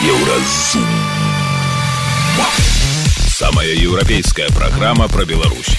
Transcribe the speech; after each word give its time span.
Еўразум. 0.00 0.86
Самая 3.28 3.68
еўрапейская 3.68 4.48
праграма 4.48 5.08
пра 5.08 5.26
Беларусь. 5.26 5.76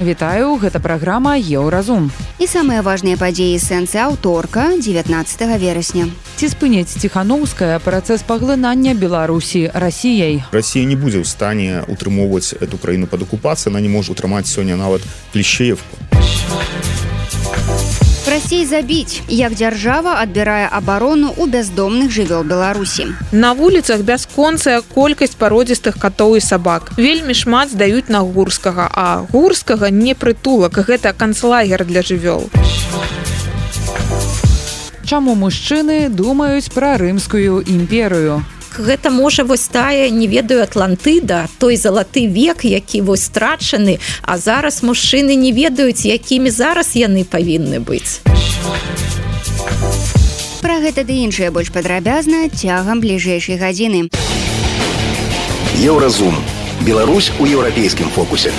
Вітаю, 0.00 0.58
гэта 0.58 0.82
праграма 0.82 1.38
Еўразум. 1.38 2.10
І 2.42 2.50
самыя 2.50 2.82
важныя 2.82 3.14
падзеі 3.14 3.62
сэнсы 3.62 4.02
аўторка 4.02 4.74
19 4.74 5.06
верасня. 5.54 6.10
Ці 6.34 6.50
спыніць 6.50 6.98
ціханаўская 6.98 7.78
працэс 7.78 8.26
паглынання 8.26 8.98
Беларусі 8.98 9.70
расіяй. 9.70 10.42
Расія 10.50 10.82
не 10.82 10.98
будзе 10.98 11.22
ў 11.22 11.24
стане 11.30 11.86
утрымоўваць 11.86 12.58
эту 12.58 12.74
краіну 12.74 13.06
пад 13.06 13.22
акупацыяй, 13.22 13.70
она 13.70 13.78
не 13.78 13.88
можа 13.88 14.10
утрымаць 14.10 14.50
сёння 14.50 14.74
нават 14.74 15.06
клішеевку. 15.30 15.94
Расей 18.26 18.66
забіць, 18.66 19.22
як 19.30 19.54
дзяржава 19.54 20.18
адбірае 20.18 20.66
абарону 20.66 21.30
ў 21.30 21.46
бяздомных 21.46 22.10
жывёл 22.10 22.42
Беларусі. 22.42 23.14
На 23.30 23.52
вуліцах 23.54 24.02
бясконцая 24.02 24.82
колькасць 24.82 25.38
пародзістых 25.38 25.94
катоў 25.94 26.34
і 26.34 26.42
сабак. 26.42 26.90
Вельмі 26.98 27.38
шмат 27.38 27.70
здаюць 27.70 28.10
на 28.10 28.26
гурскага, 28.26 28.90
а 28.90 29.22
гурскага 29.30 29.94
не 29.94 30.18
прытулак, 30.18 30.74
гэта 30.74 31.14
канцлагер 31.14 31.86
для 31.86 32.02
жывёл. 32.02 32.50
Чаму 35.06 35.38
мужчыны 35.38 36.10
думаюць 36.10 36.74
пра 36.74 36.98
рымскую 36.98 37.62
імперыю? 37.62 38.42
Гэта 38.78 39.10
можа 39.10 39.44
вось 39.44 39.68
тая 39.68 40.08
не 40.10 40.26
ведаю 40.26 40.62
атлантыда 40.62 41.48
той 41.58 41.76
залаты 41.76 42.26
век 42.26 42.64
які 42.64 43.00
вось 43.02 43.24
страчаны 43.24 43.98
а 44.22 44.38
зараз 44.38 44.82
мужчыны 44.82 45.34
не 45.34 45.52
ведаюць 45.52 46.04
якімі 46.04 46.50
зараз 46.50 46.96
яны 46.96 47.24
павінны 47.24 47.80
быць. 47.80 48.20
Пра 50.60 50.80
гэта 50.82 51.04
ды 51.06 51.22
іншае 51.22 51.50
больш 51.54 51.70
падрабязна 51.70 52.48
цягам 52.50 53.00
бліжэйшай 53.00 53.56
гадзіны. 53.56 54.10
Еўразум. 55.78 56.34
Беларусь 56.80 57.32
у 57.40 57.46
еўрапейскім 57.46 58.08
фокусе 58.10 58.52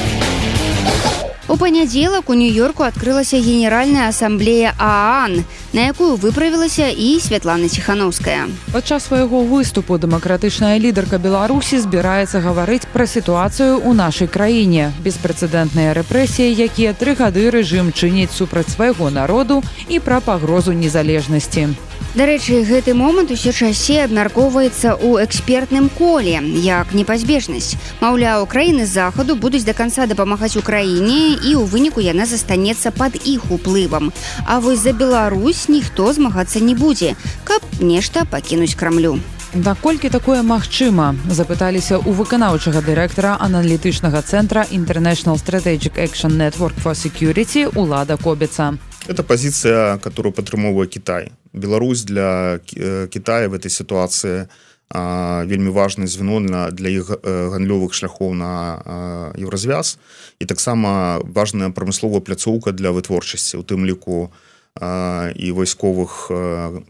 У 1.50 1.56
панядзелак 1.56 2.30
у 2.30 2.34
нью-йорку 2.34 2.84
адкрылася 2.84 3.38
генеральная 3.40 4.10
асамблея 4.12 4.74
аан 4.78 5.46
на 5.72 5.88
якую 5.88 6.20
выправілася 6.20 6.92
і 6.92 7.24
святлана 7.24 7.72
ціхановская 7.72 8.52
падчас 8.76 9.08
свайго 9.08 9.48
выступу 9.48 9.96
дэмакратычная 9.96 10.76
лідарка 10.76 11.16
беларусі 11.16 11.80
збіраецца 11.80 12.44
гаварыць 12.44 12.84
пра 12.92 13.08
сітуацыю 13.08 13.80
ў 13.80 13.96
нашай 13.96 14.28
краіне 14.28 14.92
беспрэцэдэнтныя 15.08 15.96
рэпрэсіі 15.96 16.52
якія 16.68 16.92
тры 16.92 17.16
гады 17.16 17.48
рэжым 17.48 17.96
чыніць 17.96 18.36
супраць 18.36 18.68
свайго 18.76 19.08
народу 19.08 19.64
і 19.88 20.04
пра 20.04 20.20
пагрозу 20.20 20.76
незалежнасці 20.76 21.72
Дарэчы, 22.18 22.64
гэты 22.66 22.96
момант 22.98 23.30
усё 23.30 23.52
часей 23.54 24.02
абмяркоўваецца 24.02 24.98
ў 24.98 25.22
экспертным 25.22 25.86
коле, 25.86 26.42
як 26.66 26.90
непазбежнасць. 26.98 27.78
Маўляў, 28.02 28.48
краіны 28.50 28.88
захаду 28.90 29.36
будуць 29.38 29.62
да 29.68 29.78
канца 29.78 30.08
дапамагаць 30.10 30.58
украіне 30.58 31.38
і 31.38 31.54
ў 31.54 31.70
выніку 31.70 32.02
яна 32.02 32.26
застанецца 32.26 32.90
пад 32.90 33.22
іх 33.22 33.52
уплывам. 33.54 34.10
А 34.50 34.58
вось 34.58 34.82
за 34.82 34.98
Беларусь 34.98 35.70
ніхто 35.70 36.10
змагацца 36.10 36.58
не 36.58 36.74
будзе, 36.74 37.14
каб 37.46 37.62
нешта 37.78 38.26
пакінуць 38.26 38.74
крамлю. 38.74 39.22
Наколькі 39.54 40.10
такое 40.10 40.42
магчыма, 40.42 41.14
запыталіся 41.30 42.02
ў 42.02 42.18
выканаўчага 42.18 42.82
дырэктара 42.82 43.38
аналітычнага 43.38 44.26
цэнтра 44.26 44.66
International 44.74 45.38
Strategic 45.38 46.02
Action 46.02 46.34
Network 46.34 46.74
for 46.82 46.98
Security 46.98 47.70
Улада 47.78 48.18
Кобіца. 48.18 48.74
Это 49.08 49.24
позиция, 49.24 49.98
которую 50.00 50.34
падтрымоўвае 50.34 50.88
Китай. 50.88 51.32
Беларусь 51.54 52.04
для 52.04 52.60
Китая 52.66 53.48
в 53.48 53.54
этой 53.54 53.72
ситуации 53.72 54.50
вельмі 54.94 55.70
важное 55.70 56.08
звено 56.08 56.40
для, 56.40 56.72
для 56.72 56.90
іх 56.90 57.12
гандлёвых 57.24 57.94
шляхоў 57.94 58.34
на 58.34 59.32
еўразвяз 59.36 60.00
і 60.40 60.46
таксама 60.46 61.20
важная 61.24 61.72
прамысловая 61.72 62.22
пляцоўка 62.24 62.72
для 62.72 62.92
вытворчасці 62.92 63.60
у 63.60 63.64
тым 63.68 63.84
ліку 63.84 64.32
і 64.80 65.52
вайсковых 65.52 66.32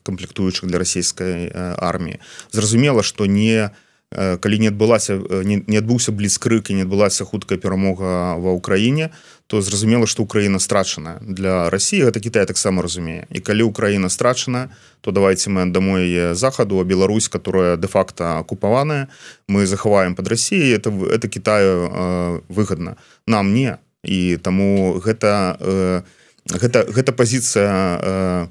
камплектуючых 0.05 0.69
для 0.69 0.77
расійскай 0.77 1.49
арміі 1.53 2.21
зразумела 2.53 3.01
што 3.01 3.25
не 3.25 3.73
калі 4.15 4.59
не 4.59 4.71
адбылася 4.71 5.19
не, 5.43 5.63
не 5.67 5.77
адбыўся 5.77 6.15
бліскрык 6.15 6.71
і 6.71 6.79
не 6.79 6.83
адбылася 6.87 7.27
хуткая 7.27 7.59
перамога 7.59 8.39
ва 8.39 8.55
ўкраіне 8.55 9.11
то 9.47 9.61
зразумела 9.61 10.07
што 10.07 10.23
Украіна 10.23 10.59
страчана 10.59 11.19
для 11.21 11.69
Росіі 11.69 12.07
гэта 12.07 12.19
Кітай 12.19 12.45
таксама 12.45 12.81
разумее. 12.81 13.27
І 13.31 13.39
калі 13.39 13.63
Украіна 13.67 14.09
страчана 14.09 14.69
то 15.01 15.11
давайте 15.11 15.49
мы 15.49 15.71
дамой 15.71 16.35
захаду 16.35 16.79
а 16.79 16.83
Беларусь 16.83 17.27
которая 17.27 17.75
де-факто 17.75 18.39
акупаваная 18.39 19.07
мы 19.47 19.65
захаваем 19.65 20.15
под 20.15 20.27
Росіяй 20.27 20.71
это 20.71 20.91
это 21.11 21.27
Китаю 21.27 21.91
э, 21.91 22.41
выгодна 22.47 22.95
нам 23.27 23.53
не. 23.53 23.77
І 24.03 24.37
таму 24.37 24.99
гэта 25.03 25.57
э, 25.59 26.01
гэта 26.47 26.87
гэта 26.87 27.11
позиция 27.11 27.99
э, 27.99 28.47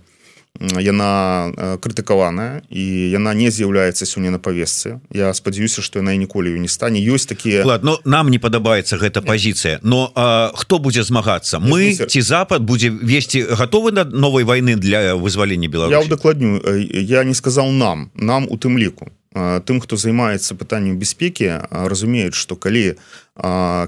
яна 0.61 1.79
крытыкаваная 1.81 2.63
і 2.71 2.85
яна 3.11 3.35
не 3.35 3.51
з'яўляецца 3.51 4.07
сёння 4.07 4.31
на 4.31 4.39
павесцы 4.39 5.01
Я 5.13 5.33
спадзяюся 5.35 5.83
што 5.83 5.99
яна 6.01 6.17
ніколі 6.17 6.57
не 6.59 6.69
стане. 6.69 7.01
Ёсць 7.01 7.27
такія 7.27 7.65
ладно 7.65 7.99
нам 8.05 8.31
не 8.31 8.39
падабаецца 8.39 8.97
гэта 8.97 9.23
пазіцыя. 9.23 9.81
Но 9.83 10.13
а, 10.15 10.53
хто 10.55 10.79
будзе 10.79 11.03
змагацца? 11.03 11.59
Мы 11.59 11.95
ці 11.95 12.21
запад 12.21 12.63
будзе 12.63 12.91
весці 12.91 13.43
гатовы 13.57 13.93
да 13.93 14.05
новай 14.05 14.45
войны 14.45 14.77
для 14.77 15.15
вызвалення 15.15 15.69
Беларусь 15.69 15.93
Я 15.93 16.01
удакладню 16.01 16.61
я 16.91 17.25
не 17.25 17.35
сказал 17.35 17.71
нам 17.71 18.11
нам 18.15 18.47
у 18.49 18.57
тым 18.57 18.79
ліку. 18.79 19.11
Тым 19.37 19.81
хто 19.85 19.97
займаецца 20.01 20.57
пытанням 20.57 20.97
бяспекі 20.97 21.61
разумеюць 21.69 22.35
што 22.35 22.57
калі 22.57 22.97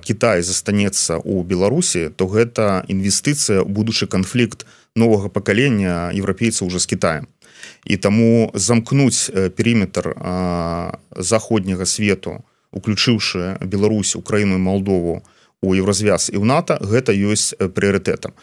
Кітай 0.04 0.42
застанецца 0.44 1.16
у 1.24 1.40
Беларусі 1.42 2.12
то 2.12 2.28
гэта 2.28 2.84
інвестыцыя 2.88 3.64
будучы 3.64 4.06
канфлікт 4.06 4.66
новага 4.98 5.30
пакалення 5.30 6.10
еўрапейцаў 6.10 6.68
уже 6.68 6.82
з 6.82 6.86
Китаем. 6.90 7.26
І 7.86 7.96
таму 7.96 8.50
замкнуць 8.54 9.30
перыметр 9.54 10.14
заходняга 11.16 11.86
свету 11.86 12.42
уключыўшы 12.72 13.58
Беларусь 13.64 14.16
Украіну 14.16 14.58
Малдову 14.58 15.22
у 15.62 15.74
еўразвяз 15.74 16.30
і 16.30 16.38
ў 16.38 16.44
НАТО 16.46 16.78
гэта 16.78 17.10
ёсць 17.14 17.54
прыярытэтам. 17.54 18.34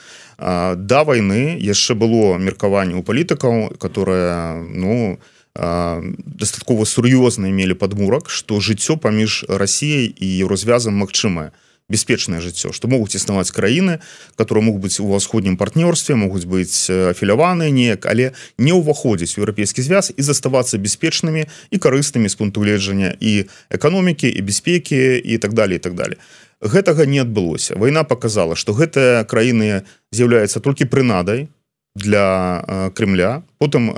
Да 0.75 1.03
войны 1.07 1.55
яшчэ 1.59 1.95
было 1.95 2.35
меркаванне 2.35 2.99
у 2.99 3.03
палітыкаў 3.03 3.79
которая 3.79 4.59
ну 4.59 5.19
дастаткова 5.55 6.83
сур'ёзна 6.83 7.47
мелі 7.47 7.79
падмурак 7.79 8.27
што 8.27 8.59
жыццё 8.59 8.99
паміж 8.99 9.45
Расіяй 9.47 10.11
і 10.11 10.27
еўразвязам 10.43 10.99
магчымае 10.99 11.55
бяспечнае 11.89 12.41
жыццё 12.43 12.73
што 12.75 12.91
могуць 12.91 13.15
існаваць 13.15 13.53
краіны 13.55 14.03
которые 14.35 14.63
могуць 14.67 14.91
быць 14.91 14.99
у 14.99 15.07
ўсходнім 15.07 15.57
партнёрстве 15.57 16.19
могуць 16.19 16.43
быць 16.43 16.91
афіляваныя 16.91 17.71
неяк 17.71 18.05
але 18.09 18.33
не 18.57 18.73
ўваходзіць 18.75 19.37
еўрапейскі 19.39 19.81
звяз 19.85 20.11
і 20.11 20.21
заставацца 20.21 20.81
бяспечнымі 20.81 21.47
і 21.71 21.77
карыснымі 21.77 22.27
з 22.27 22.35
пункту 22.35 22.65
гледжання 22.65 23.15
і 23.19 23.47
эканомікі 23.69 24.27
і 24.27 24.41
бяспекі 24.41 25.21
і 25.23 25.37
так 25.37 25.53
далее 25.53 25.79
так 25.85 25.93
далее. 25.93 26.17
Гэтага 26.61 27.05
не 27.05 27.19
адбылося. 27.19 27.77
Вайна 27.77 28.03
показала 28.03 28.55
что 28.55 28.73
гэтыя 28.73 29.23
краіны 29.29 29.85
з'яўляецца 30.11 30.59
толькі 30.59 30.89
прынадай 30.89 31.47
для 31.95 32.91
Крымля 32.95 33.43
потым 33.59 33.93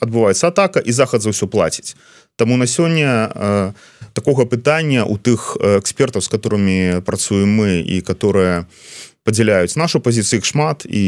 адбываецца 0.00 0.48
атака 0.48 0.80
і 0.80 0.92
захад 0.92 1.20
за 1.20 1.34
ўсё 1.34 1.50
плаціць 1.50 1.98
Таму 2.36 2.56
на 2.56 2.66
сёння 2.66 3.30
э, 3.34 3.72
такога 4.12 4.44
пытання 4.44 5.04
у 5.04 5.16
тых 5.18 5.56
экспертаў 5.60 6.22
з 6.22 6.28
которыми 6.28 7.00
працуем 7.02 7.50
мы 7.50 7.82
і 7.82 8.00
которые 8.00 8.66
падзяляюць 9.24 9.76
нашу 9.76 10.00
пазіцыю 10.00 10.44
шмат 10.44 10.84
і 10.84 11.02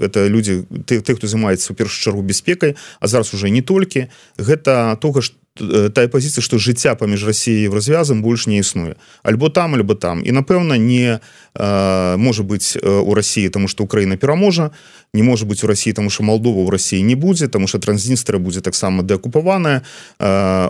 это 0.00 0.28
людзі 0.28 0.64
ты, 0.86 1.00
ты 1.02 1.14
хто 1.16 1.26
займаецца 1.26 1.72
у 1.72 1.76
першую 1.76 2.00
чаргу 2.00 2.22
бяспекай 2.22 2.76
а 3.00 3.06
зараз 3.06 3.34
уже 3.34 3.50
не 3.50 3.62
толькі. 3.62 4.08
Гэта 4.38 4.96
тога 5.00 5.22
что 5.22 5.36
тая 5.56 6.08
пазіцыя 6.08 6.44
што 6.44 6.58
жыцця 6.58 6.94
паміж 6.94 7.24
Росіяй 7.24 7.68
развязам 7.72 8.22
больш 8.22 8.46
не 8.46 8.58
існуе. 8.58 8.96
Альбо 9.22 9.48
там 9.48 9.74
альбо 9.74 9.94
там. 9.94 10.22
І 10.22 10.32
напэўна 10.32 10.76
не 10.78 11.18
э, 11.18 12.16
можа 12.16 12.42
быць 12.42 12.76
у 12.76 13.14
Росіі 13.14 13.48
тому 13.48 13.68
что 13.68 13.84
Украіна 13.84 14.16
пераможа 14.16 14.70
не 15.16 15.22
можа 15.22 15.46
быть 15.46 15.64
у 15.64 15.66
Росіі 15.66 15.92
тому 15.92 16.10
что 16.10 16.24
Молдова 16.24 16.62
у 16.62 16.70
Росіі 16.70 17.02
не 17.02 17.16
будзе 17.16 17.48
тому 17.48 17.66
что 17.66 17.78
транзністра 17.78 18.38
будзе 18.38 18.60
таксама 18.60 19.02
дэакупаваная 19.02 19.82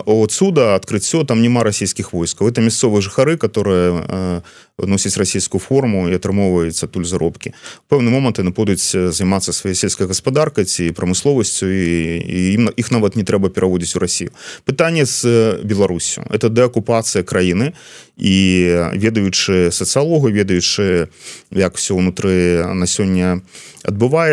отсюда 0.06 0.75
адкрыццё 0.75 1.25
там 1.25 1.43
няма 1.43 1.64
расійскіх 1.64 2.12
войскаў 2.12 2.48
это 2.48 2.60
мясцовыя 2.60 3.02
жыхары 3.02 3.37
которые 3.37 4.43
носіць 4.78 5.16
расійскую 5.16 5.60
форму 5.60 6.08
і 6.08 6.14
атрымоўваецца 6.14 6.87
туль 6.87 7.04
заробкі 7.08 7.52
пэўны 7.88 8.10
момант 8.12 8.38
яны 8.38 8.52
будуць 8.52 8.93
займацца 8.93 9.52
сваёй 9.52 9.75
сельскай 9.75 10.06
гаспадаркай 10.06 10.64
ці 10.64 10.92
прамысловасцю 10.92 11.66
і 11.66 12.54
ім 12.60 12.69
іх 12.76 12.92
нават 12.92 13.16
не 13.16 13.25
трэба 13.25 13.49
пераводзіць 13.49 13.96
у 13.96 13.99
Росію 13.99 14.31
пытанне 14.69 15.08
з 15.08 15.58
Беларусю 15.64 16.28
это 16.31 16.52
дэакупацыя 16.52 17.25
краіны 17.25 17.72
і 18.16 18.37
ведаючы 18.92 19.72
сацыялогу 19.72 20.28
ведаючы 20.28 21.08
як 21.50 21.76
все 21.76 21.96
ўнутры 21.96 22.64
на 22.76 22.87
сёння 22.87 23.40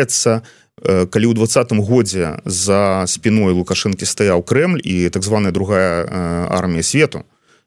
адбываецца 0.04 0.42
калі 0.84 1.26
ў 1.30 1.34
двадцатым 1.38 1.80
годзе 1.80 2.42
за 2.44 3.06
спіной 3.06 3.54
лукашэнкі 3.54 4.04
стаяў 4.04 4.42
Крэль 4.42 4.82
і 4.82 5.08
так 5.08 5.22
званая 5.22 5.54
другая 5.54 6.04
армія 6.50 6.82
свету. 6.82 7.24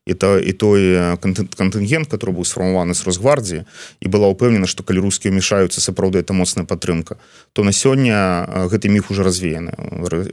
І 0.08 0.14
то 0.14 0.40
і 0.40 0.54
той 0.54 1.16
кантынгент 1.20 2.08
который 2.08 2.32
быў 2.32 2.48
сфармаваны 2.48 2.94
з 2.94 3.04
росгвардіі 3.04 3.68
і 4.00 4.08
была 4.08 4.32
ўпэўнена 4.32 4.68
што 4.68 4.84
калі 4.84 5.04
рускія 5.04 5.36
мешаюцца 5.36 5.84
сапраўды 5.84 6.20
это 6.20 6.32
моцная 6.32 6.64
падтрымка 6.64 7.20
то 7.52 7.64
на 7.64 7.72
сёння 7.72 8.48
гэты 8.72 8.88
міф 8.88 9.12
уже 9.12 9.24
развеяны. 9.24 9.76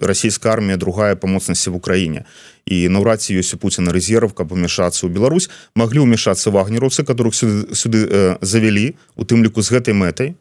Расійская 0.02 0.52
армія 0.52 0.76
другая 0.76 1.16
па 1.16 1.26
моцнасці 1.26 1.70
в 1.70 1.76
Украіне. 1.76 2.26
І 2.66 2.88
наўрад 2.88 3.22
ці 3.22 3.34
ёсць 3.34 3.54
у 3.54 3.58
Пуціна 3.58 3.90
рэзерв 3.90 4.34
каб 4.34 4.52
умешацца 4.52 5.06
ў 5.06 5.10
Беларусь. 5.10 5.50
Маглі 5.74 6.06
ўмешацца 6.06 6.50
вагнераўцы 6.50 7.02
которых 7.02 7.34
сюды, 7.34 7.74
сюды 7.74 8.06
э, 8.06 8.36
завялі 8.42 8.94
у 9.16 9.24
тым 9.26 9.42
ліку 9.42 9.62
з 9.62 9.74
гэтай 9.74 9.94
мэтай 9.94 10.38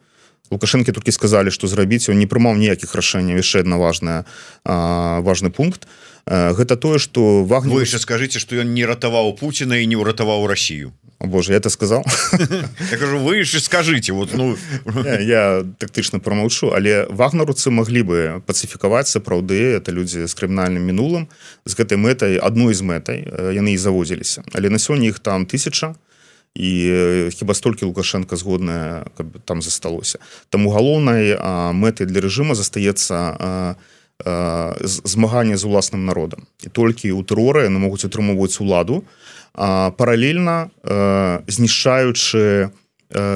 лукашэнкі 0.50 0.92
толькі 0.92 1.12
сказалі 1.12 1.50
што 1.50 1.66
зрабіць 1.66 2.08
он 2.08 2.18
не 2.18 2.26
прымаў 2.26 2.56
ніякіх 2.56 2.94
рашэнняў. 2.94 3.38
Яшчэ 3.38 3.64
одна 3.64 3.78
важная 3.78 4.24
важный 4.64 5.50
пункт. 5.50 5.84
То 5.84 6.14
гэта 6.26 6.76
тое 6.76 6.98
что 6.98 7.44
ваг 7.44 7.64
вы 7.66 7.82
еще 7.82 7.98
скажите 7.98 8.38
что 8.38 8.56
ён 8.56 8.72
не 8.72 8.84
ратаваў 8.84 9.36
Путина 9.36 9.74
і 9.74 9.86
не 9.86 9.96
ўратаваў 9.96 10.46
Россию 10.46 10.92
Боже 11.20 11.52
я 11.52 11.58
это 11.58 11.68
сказал 11.68 12.04
я 12.90 12.96
кажу 12.96 13.18
вы 13.18 13.36
еще 13.36 13.60
скажите 13.60 14.12
вот 14.12 14.32
ну. 14.32 14.56
Я 15.20 15.64
тактычна 15.78 16.20
промаўчу 16.20 16.72
але 16.72 17.06
вагнаруцы 17.10 17.70
могли 17.70 18.02
бы 18.02 18.42
пацыфікаваць 18.46 19.08
сапраўды 19.08 19.76
это 19.76 19.92
людзі 19.92 20.26
з 20.26 20.34
крымінальным 20.34 20.80
мінулым. 20.80 21.28
З 21.64 21.76
гэтай 21.76 21.98
мэтай 22.00 22.40
адной 22.40 22.72
з 22.72 22.80
мэтай 22.80 23.28
яны 23.52 23.74
і 23.74 23.76
завозіліся 23.76 24.44
але 24.54 24.70
на 24.70 24.78
сёння 24.78 25.08
их 25.08 25.20
там 25.20 25.44
тысяча 25.44 25.94
і 26.54 27.30
хіба 27.34 27.54
столькі 27.54 27.86
лукашенко 27.86 28.36
згодная 28.36 29.04
каб 29.16 29.26
там 29.44 29.62
засталося. 29.62 30.18
Там 30.50 30.68
галоўнай 30.70 31.34
мэтай 31.74 32.06
для 32.06 32.22
рэжыма 32.22 32.54
застаецца 32.54 33.14
а 33.14 33.74
змагання 34.84 35.56
з 35.56 35.64
уласным 35.64 36.06
народам. 36.06 36.46
І 36.62 36.70
толькі 36.70 37.10
ў 37.10 37.26
тэроры 37.26 37.66
яны 37.66 37.82
могуць 37.82 38.06
утрымоўваць 38.06 38.62
уладу 38.62 39.02
паралельна 39.54 40.70
знішчаючы 41.50 42.70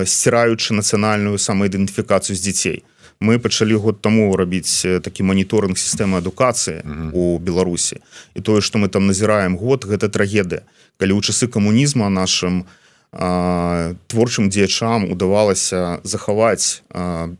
сціраючы 0.06 0.78
нацыянальную 0.78 1.34
самаідэнтыфікацыю 1.38 2.38
з 2.38 2.40
дзяцей. 2.40 2.78
Мы 3.18 3.42
пачалі 3.42 3.74
год 3.74 3.98
таму 3.98 4.30
рабіць 4.38 4.86
такі 5.02 5.26
моніторинг 5.26 5.74
сістэмы 5.74 6.22
адукацыі 6.22 7.10
у 7.10 7.42
беларусі. 7.42 7.98
І 8.38 8.40
тое 8.46 8.62
што 8.62 8.78
мы 8.78 8.86
там 8.86 9.10
назіраем 9.10 9.58
год 9.58 9.82
гэта 9.82 10.06
трагедыя. 10.06 10.62
Калі 11.02 11.18
ў 11.18 11.20
часы 11.26 11.50
камунізма 11.50 12.06
нашим 12.06 12.70
творчым 13.12 14.52
дзеячам 14.52 15.08
удавалася 15.08 16.00
захаваць 16.04 16.84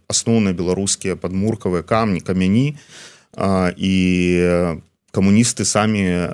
асноўныя 0.08 0.56
беларускія 0.56 1.16
падмуркавыя 1.16 1.82
камні 1.82 2.20
камяні. 2.20 2.76
І 3.76 3.94
камуністы 5.12 5.64
самі 5.68 6.32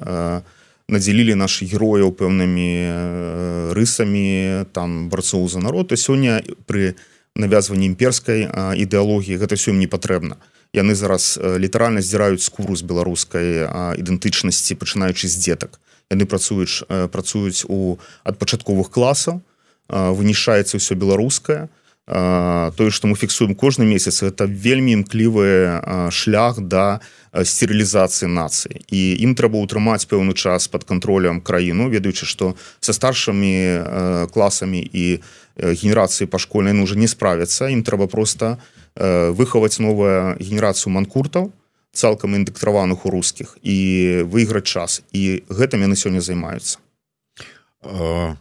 надзялілі 0.88 1.34
наших 1.34 1.74
герояў 1.74 2.14
пэўнымі 2.14 3.74
рысамі 3.74 4.64
там 4.70 5.08
барцоў 5.10 5.48
за 5.48 5.58
народ. 5.58 5.90
І 5.90 5.98
сёння 5.98 6.38
пры 6.70 6.94
навязванні 7.34 7.90
імперскай 7.90 8.46
ідэалогіі 8.78 9.42
гэта 9.42 9.58
все 9.58 9.74
не 9.74 9.90
патрэбна 9.90 10.38
яны 10.74 10.94
зараз 10.98 11.38
літаральна 11.38 12.02
здзіраюць 12.02 12.42
скуру 12.42 12.74
з 12.74 12.82
беларускай 12.82 13.70
ідэнтычнасці 13.96 14.74
пачынаючы 14.74 15.30
з 15.30 15.38
дзетак. 15.38 15.78
Яны 16.10 16.26
працуюць 16.26 16.82
працуюць 17.14 17.64
у 17.70 17.96
ад 18.26 18.36
пачатковых 18.36 18.90
класаў 18.90 19.40
вынішаецца 19.88 20.76
ўсё 20.76 20.98
беларускае. 20.98 21.70
То 22.06 22.70
тое 22.76 22.90
что 22.90 23.08
мы 23.08 23.16
фіксуем 23.16 23.54
кожны 23.54 23.86
месяц 23.88 24.22
это 24.22 24.44
вельмі 24.44 24.92
імклівы 24.92 25.80
шлях 26.12 26.60
да 26.60 27.00
стерылізацыі 27.32 28.28
нацыі. 28.28 28.84
І 28.92 29.24
ім 29.24 29.32
трэба 29.32 29.56
ўтрымаць 29.64 30.04
пэўны 30.04 30.36
час 30.36 30.68
под 30.68 30.84
контролем 30.84 31.40
краіну 31.40 31.88
ведаючы 31.88 32.28
что 32.28 32.60
со 32.80 32.92
старшымі 32.92 34.28
класамі 34.28 34.84
і 34.84 35.24
генерацыі 35.56 36.26
па 36.26 36.38
школьнай 36.38 36.72
ну 36.72 36.84
уже 36.84 36.98
не 36.98 37.06
справяцца 37.08 37.70
ім 37.70 37.82
трэба 37.86 38.06
просто 38.06 38.58
выхаваць 38.94 39.78
новая 39.78 40.34
генерацыю 40.38 40.94
манкуртаў 40.94 41.52
цалкам 41.94 42.34
індэктраваных 42.34 43.06
у 43.06 43.10
рускіх 43.10 43.56
і 43.62 44.26
выйграць 44.26 44.66
час. 44.66 45.02
І 45.14 45.46
гэтым 45.48 45.86
яны 45.86 45.96
сёння 45.96 46.20
займаюцца. 46.20 46.78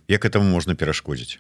Як 0.07 0.25
этому 0.25 0.49
можна 0.49 0.75
перашкодзіць? 0.75 1.39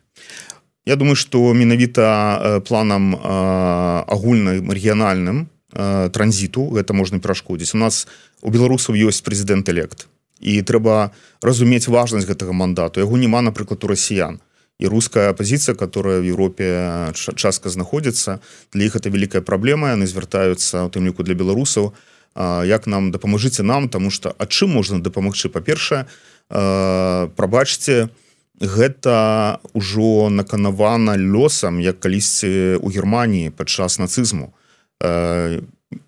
Я 0.85 0.95
думаю 0.95 1.15
что 1.15 1.53
менавіта 1.53 2.61
планам 2.67 3.15
агульным 3.15 4.71
рэгіянальным 4.71 5.49
транзіту 5.73 6.69
гэта 6.69 6.93
можна 6.93 7.19
перашкодзіць. 7.19 7.73
У 7.73 7.81
нас 7.81 8.07
у 8.41 8.51
беларусаў 8.51 8.95
ёсць 8.95 9.25
прэзідэнт 9.25 9.69
элект 9.69 10.07
і 10.39 10.61
трэба 10.61 11.11
разумець 11.41 11.87
важнасць 11.87 12.27
гэтага 12.27 12.53
мандату. 12.53 12.99
Яго 12.99 13.17
няма 13.17 13.41
напрыклад 13.41 13.83
у 13.83 13.87
расіян 13.87 14.39
і 14.79 14.85
руская 14.87 15.29
апозіцыя 15.29 15.75
которая 15.75 16.19
в 16.21 16.25
Европе 16.25 17.11
частка 17.13 17.69
знаходзіцца 17.69 18.39
для 18.73 18.85
іх 18.85 18.95
это 18.95 19.09
вялікая 19.09 19.41
праблема 19.41 19.93
яны 19.93 20.07
звяртаюцца 20.07 20.85
у 20.85 20.89
тым 20.89 21.05
ліку 21.05 21.23
для 21.23 21.35
беларусаў 21.35 21.93
як 22.65 22.87
нам 22.87 23.11
дапамажыце 23.11 23.63
нам 23.63 23.89
тому 23.89 24.09
что 24.09 24.35
а 24.37 24.45
чым 24.45 24.73
можна 24.73 24.99
дапамагчы 24.99 25.49
па-першае 25.49 26.05
прабачце 26.49 28.09
у 28.09 28.09
гэта 28.59 29.59
ўжо 29.73 30.29
наканавана 30.29 31.17
лёсам 31.17 31.81
як 31.81 31.99
калісьці 31.99 32.77
у 32.79 32.87
Геррманіі 32.89 33.49
падчас 33.49 33.97
нацызму. 33.99 34.53
Э, 35.01 35.61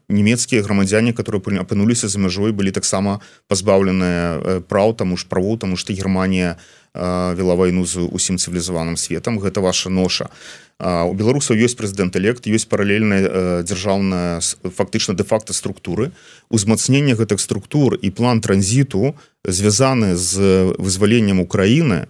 нямецкія 0.09 0.61
грамадзяне 0.61 1.13
которые 1.13 1.41
апынуліся 1.59 2.07
за 2.07 2.19
мяжой 2.19 2.51
былі 2.51 2.71
таксама 2.71 3.21
пазбаўленыя 3.47 4.61
праў 4.67 4.93
таму 4.93 5.17
ж 5.17 5.25
праву 5.29 5.57
таму 5.57 5.75
што 5.77 5.93
Геррманія 5.93 6.57
вела 6.95 7.55
вайну 7.55 7.85
з 7.85 8.07
усім 8.07 8.37
цывілізаваным 8.39 8.95
светом 8.95 9.39
гэта 9.39 9.59
ваша 9.59 9.89
ноша. 9.89 10.31
У 10.79 11.11
беларусаў 11.11 11.59
ёсць 11.59 11.75
прэзідэнт 11.75 12.15
элект 12.15 12.47
ёсць 12.47 12.67
паралельная 12.67 13.63
дзяржаўная 13.67 14.39
фактычна 14.63 15.15
де-факта 15.15 15.51
структуры. 15.51 16.11
Узмацнення 16.47 17.19
гэтых 17.19 17.39
структур 17.43 17.99
і 17.99 18.11
план 18.15 18.39
транзіту 18.39 19.15
звязаны 19.43 20.15
з 20.15 20.71
вызваленнем 20.79 21.43
Украіны 21.43 22.07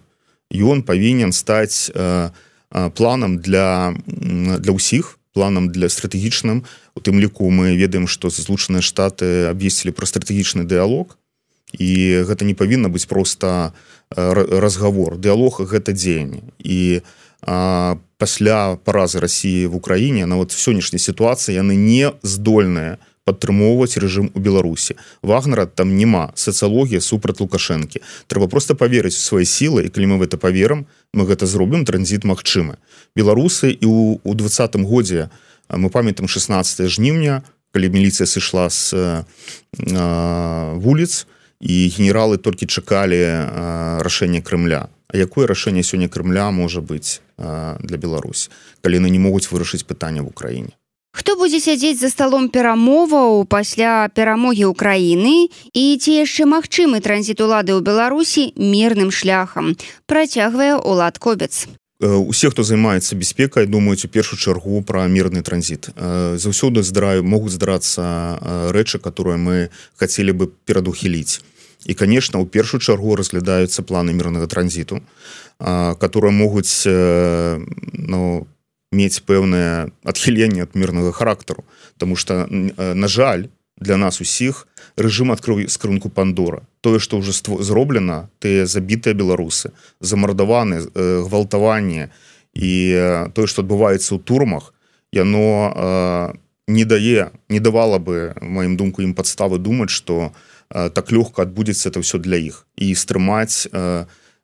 ён 0.54 0.84
павінен 0.84 1.32
стаць 1.34 1.90
э, 1.94 2.30
э, 2.72 2.90
планам 2.92 3.38
для 3.42 3.94
для 4.06 4.72
ўсіх 4.74 5.18
планам 5.34 5.70
для 5.70 5.90
стратэгічным 5.90 6.64
у 6.96 7.00
тым 7.04 7.20
ліку 7.20 7.52
мы 7.52 7.76
ведаем 7.76 8.08
што 8.08 8.32
злучаныя 8.32 8.82
штаты 8.82 9.52
абвесцілі 9.52 9.92
пра 9.92 10.08
стратэгічны 10.08 10.64
дыалог 10.64 11.20
і 11.76 12.24
гэта 12.24 12.48
не 12.48 12.56
павінна 12.56 12.88
быць 12.88 13.06
просто 13.06 13.74
э, 14.16 14.34
разговор. 14.64 15.20
Дыалог 15.20 15.60
гэта 15.60 15.92
дзеянне. 15.92 16.56
І 16.64 17.02
а, 17.42 17.98
пасля 18.18 18.78
паразы 18.84 19.20
Росіі 19.20 19.68
в 19.68 19.75
Украіне 19.75 20.25
нават 20.25 20.56
сённяшняй 20.56 21.00
сітуацыі 21.00 21.56
яны 21.60 21.75
не 21.75 22.16
здольныя 22.24 22.98
падтрымоўваць 23.25 23.98
рэжым 23.98 24.30
у 24.34 24.40
беларусі. 24.40 24.96
Вагнера 25.22 25.66
там 25.66 25.98
няма. 25.98 26.32
Сацыялогія 26.38 27.02
супраць 27.02 27.42
лукашэнкі. 27.42 28.02
Трэба 28.30 28.48
просто 28.48 28.78
поверыць 28.78 29.18
у 29.18 29.25
свае 29.25 29.46
сілы 29.46 29.86
і 29.86 29.90
калі 29.90 30.16
мы 30.16 30.18
в 30.18 30.24
это 30.24 30.38
поверым 30.38 30.86
мы 31.14 31.25
гэта 31.25 31.46
зробім 31.46 31.86
транзит 31.86 32.24
магчымы. 32.24 32.78
Беларусы 33.18 33.74
і 33.74 33.86
у 33.86 34.22
у 34.24 34.32
двадцатым 34.34 34.86
годзе 34.86 35.30
мы 35.69 35.89
памятам 35.89 36.27
16 36.27 36.88
жніўня 36.89 37.41
калі 37.75 37.91
міліцыя 37.91 38.24
сышла 38.24 38.69
з 38.72 38.95
вуліц 40.79 41.27
і 41.60 41.75
генералы 41.91 42.38
толькі 42.38 42.72
чакалі 42.72 43.19
рашэнне 44.00 44.39
Крымля. 44.39 44.88
А 45.12 45.13
якое 45.17 45.48
рашэнне 45.48 45.84
сёння 45.84 46.07
Крымля 46.07 46.51
можа 46.51 46.79
быць 46.79 47.19
для 47.38 47.98
Беларусь 47.98 48.50
калі 48.81 49.03
яны 49.03 49.10
не 49.10 49.19
могуць 49.19 49.51
вырашыць 49.51 49.84
пытання 49.84 50.24
в 50.24 50.31
Украіне? 50.31 50.77
Хто 51.15 51.36
будзе 51.39 51.60
сядзець 51.63 52.00
за 52.00 52.10
сталом 52.12 52.50
перамоваў 52.51 53.48
пасля 53.48 54.12
перамогі 54.12 54.75
ўкраіны 54.75 55.48
і 55.72 55.84
ці 55.95 56.12
яшчэ 56.12 56.43
магчымы 56.43 57.00
транзіт 57.00 57.39
улады 57.39 57.72
ў 57.72 57.79
Беларусі 57.79 58.51
мірным 58.60 59.15
шляхам? 59.15 59.79
Працягвае 60.12 60.75
улад 60.75 61.15
кобец 61.15 61.72
усе 62.00 62.50
хто 62.50 62.64
займаецца 62.64 63.16
бяспекай 63.16 63.66
думаюць 63.66 64.04
у 64.06 64.12
першую 64.12 64.40
чаргу 64.40 64.82
пра 64.84 65.08
мірны 65.08 65.42
транзіт 65.42 65.96
заўсёды 66.36 66.84
здраю 66.84 67.24
могуць 67.24 67.56
здарацца 67.56 68.72
рэчы 68.75 69.00
которые 69.00 69.38
мы 69.38 69.70
хацелі 69.96 70.32
бы 70.32 70.46
перадухіліць. 70.66 71.42
І 71.86 71.94
конечно 71.94 72.40
у 72.40 72.46
першую 72.46 72.82
чаргу 72.82 73.16
разглядаюцца 73.16 73.84
планы 73.84 74.12
мірнага 74.12 74.48
транзіту 74.48 75.02
которые 75.60 76.32
могуць 76.32 76.84
ну, 76.86 78.48
мець 78.92 79.24
пэўнае 79.24 79.92
адхіленне 80.04 80.64
ад 80.64 80.75
мірнага 80.75 81.12
характару. 81.12 81.64
Таму 81.98 82.16
что 82.16 82.48
на 82.50 83.08
жаль 83.08 83.48
для 83.77 83.98
нас 83.98 84.22
усіх 84.22 84.67
рэжым 84.96 85.32
адкрыў 85.36 85.67
скрынку 85.70 86.10
пандора 86.10 86.63
тое 86.82 87.00
што 87.00 87.20
ўжо 87.20 87.36
зроблена 87.63 88.29
тыя 88.39 88.65
забітыя 88.65 89.13
беларусы 89.13 89.75
замардаваны 90.00 90.88
гвалтаванне 90.96 92.10
і 92.55 92.72
тое 93.36 93.48
што 93.48 93.65
адбываецца 93.65 94.15
ў 94.15 94.20
турмах 94.24 94.72
яно 95.12 96.34
не 96.67 96.86
дае 96.86 97.32
не 97.50 97.60
давала 97.60 98.00
бы 98.00 98.34
маім 98.41 98.77
думку 98.79 99.03
ім 99.03 99.13
падставы 99.13 99.60
думаць 99.60 99.91
что 99.91 100.32
так 100.70 101.12
лёгка 101.12 101.44
адбудзецца 101.44 101.89
это 101.89 102.01
все 102.01 102.17
для 102.17 102.38
іх. 102.38 102.65
І 102.75 102.96
стрымаць 102.96 103.67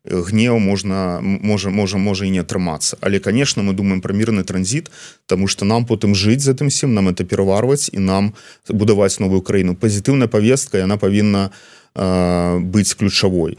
гнеў 0.04 0.58
можна 0.58 1.20
можа 1.22 1.70
можа 1.70 1.98
можа 1.98 2.26
і 2.26 2.30
не 2.30 2.42
атрымацца 2.42 2.98
але 3.00 3.18
конечно 3.20 3.62
мы 3.62 3.72
думаем 3.72 4.00
про 4.00 4.14
мірны 4.14 4.42
транзит 4.42 4.90
тому 5.26 5.46
что 5.46 5.64
нам 5.64 5.86
потым 5.86 6.14
жыць 6.14 6.42
за 6.42 6.54
тым 6.54 6.70
сім 6.70 6.94
нам 6.94 7.08
это 7.08 7.24
пераварваць 7.24 7.90
і 7.92 7.98
нам 7.98 8.34
будаваць 8.68 9.20
новую 9.20 9.42
краіну 9.42 9.74
пазітыўная 9.74 10.26
повестка 10.26 10.78
яна 10.78 10.96
павінна 10.96 11.50
быць 11.94 12.94
ключавой 12.98 13.58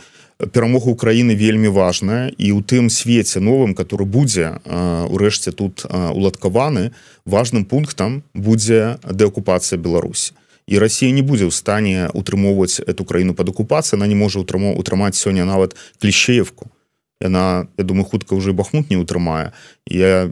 перамога 0.52 0.92
Украіны 0.92 1.36
вельмі 1.36 1.72
важная 1.72 2.34
і 2.36 2.52
ў 2.52 2.60
тым 2.68 2.90
свеце 2.90 3.40
новым 3.40 3.72
который 3.72 4.04
будзе 4.08 4.60
урэшце 4.68 5.56
тут 5.56 5.88
уладкаваны 5.88 6.92
важным 7.24 7.64
пунктам 7.64 8.24
будзе 8.34 9.00
дэакупацыя 9.08 9.80
Беларусі 9.80 10.36
і 10.68 10.78
Росія 10.78 11.12
не 11.12 11.22
будзе 11.22 11.46
ў 11.48 11.54
стане 11.54 12.10
утрымоўваць 12.14 12.80
эту 12.80 13.04
краіну 13.04 13.34
под 13.34 13.50
акупацыі 13.50 14.00
она 14.00 14.08
не 14.08 14.16
можа 14.16 14.40
утрымо 14.40 14.74
утрымаць 14.74 15.18
сёння 15.18 15.46
нават 15.46 15.76
клішеевку 16.00 16.72
яна 17.20 17.68
я 17.78 17.84
думаю 17.84 18.06
хутка 18.06 18.34
уже 18.34 18.54
бахмут 18.54 18.90
не 18.90 18.98
утрымае 18.98 19.52
я 19.88 20.32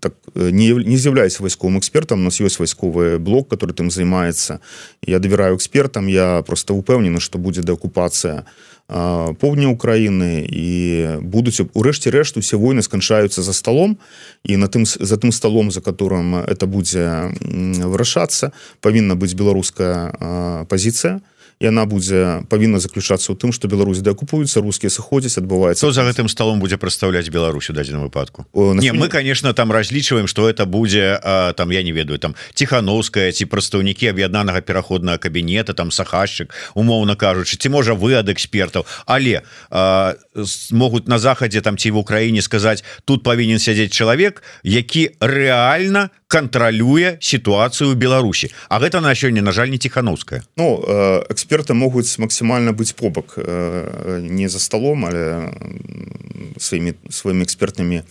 так 0.00 0.14
не 0.34 0.72
не 0.72 0.96
з'яўляюсь 0.96 1.40
вайсковым 1.40 1.78
экспертам 1.78 2.20
у 2.20 2.24
нас 2.24 2.40
ёсць 2.40 2.58
вайсковы 2.58 3.18
блок 3.18 3.48
который 3.48 3.72
тым 3.72 3.90
займаецца 3.90 4.60
я 5.06 5.18
давяраю 5.18 5.56
экспертам 5.56 6.06
я 6.06 6.42
просто 6.46 6.74
упэўнены 6.74 7.20
что 7.20 7.38
будзе 7.38 7.62
дэакупацыя 7.62 8.44
поўдня 8.90 9.68
Украіны 9.70 10.42
і 10.42 11.20
будуць 11.22 11.62
урэшце 11.62 12.10
рэшт 12.10 12.36
усе 12.36 12.56
войны 12.56 12.82
сканчаюцца 12.82 13.42
за 13.42 13.52
столом 13.52 13.98
і 14.42 14.56
на 14.56 14.66
тым 14.66 14.82
за 14.86 15.16
тым 15.16 15.30
столом 15.30 15.70
за 15.70 15.80
которым 15.80 16.42
это 16.42 16.66
будзе 16.66 17.30
вырашацца 17.40 18.50
павінна 18.80 19.14
быць 19.14 19.38
беларуская 19.38 20.66
пазіцыя 20.66 21.20
яна 21.60 21.84
будзе 21.84 22.42
павінна 22.48 22.80
заключацца 22.80 23.32
ў 23.32 23.36
тым 23.36 23.52
что 23.52 23.68
Беларусь 23.68 24.00
дакупуюцца 24.00 24.64
рускія 24.64 24.88
сыходзяць 24.88 25.36
адбываецца 25.36 25.92
за 25.92 26.02
гэтым 26.08 26.32
столом 26.32 26.56
будзе 26.56 26.80
прадстаўляць 26.80 27.28
Беларусь 27.28 27.68
у 27.68 27.76
дадзеным 27.76 28.08
выпадку? 28.08 28.48
Не 28.56 28.96
мы 28.96 29.12
конечно 29.12 29.52
там 29.52 29.70
разлічваем 29.70 30.26
что 30.26 30.48
это 30.48 30.64
будзе 30.64 31.20
а, 31.20 31.52
там 31.52 31.70
я 31.70 31.82
не 31.84 31.92
ведаю 31.92 32.18
там 32.18 32.34
тихохановская 32.56 33.30
ці 33.32 33.44
прадстаўнікі 33.44 34.08
аб'яднанага 34.08 34.64
пераходнага 34.64 35.20
кабінета 35.20 35.76
там 35.76 35.92
сахашчык 35.92 36.48
умоўна 36.74 37.14
кажучы 37.14 37.60
ці 37.60 37.68
можа 37.68 37.92
вы 37.92 38.16
ад 38.16 38.32
экспертаў 38.32 38.88
але 39.04 39.44
а, 39.68 40.16
могуць 40.72 41.06
на 41.12 41.20
захадзе 41.20 41.60
там 41.60 41.76
ці 41.76 41.92
в 41.92 42.00
Украіне 42.00 42.40
сказаць 42.40 42.80
тут 43.04 43.22
павінен 43.22 43.60
сядзець 43.60 43.92
чалавек 43.92 44.42
які 44.64 45.12
реально 45.20 46.08
кантралюе 46.30 47.18
сітуацыю 47.20 47.98
Беларусі 47.98 48.54
А 48.70 48.78
гэта 48.78 49.02
на 49.02 49.12
сёння 49.18 49.42
на 49.42 49.52
жаль 49.52 49.68
не 49.68 49.78
тихохановская 49.78 50.46
Ну 50.56 50.78
эксперт 51.28 51.50
эксперты 51.50 51.74
могуць 51.74 52.18
максімальна 52.18 52.70
быць 52.70 52.94
побак 52.94 53.34
э, 53.36 54.20
не 54.22 54.48
за 54.48 54.58
столом 54.58 55.04
але 55.04 55.50
сваімі 56.58 56.94
сваімі 57.10 57.42
экспертнымі 57.42 58.02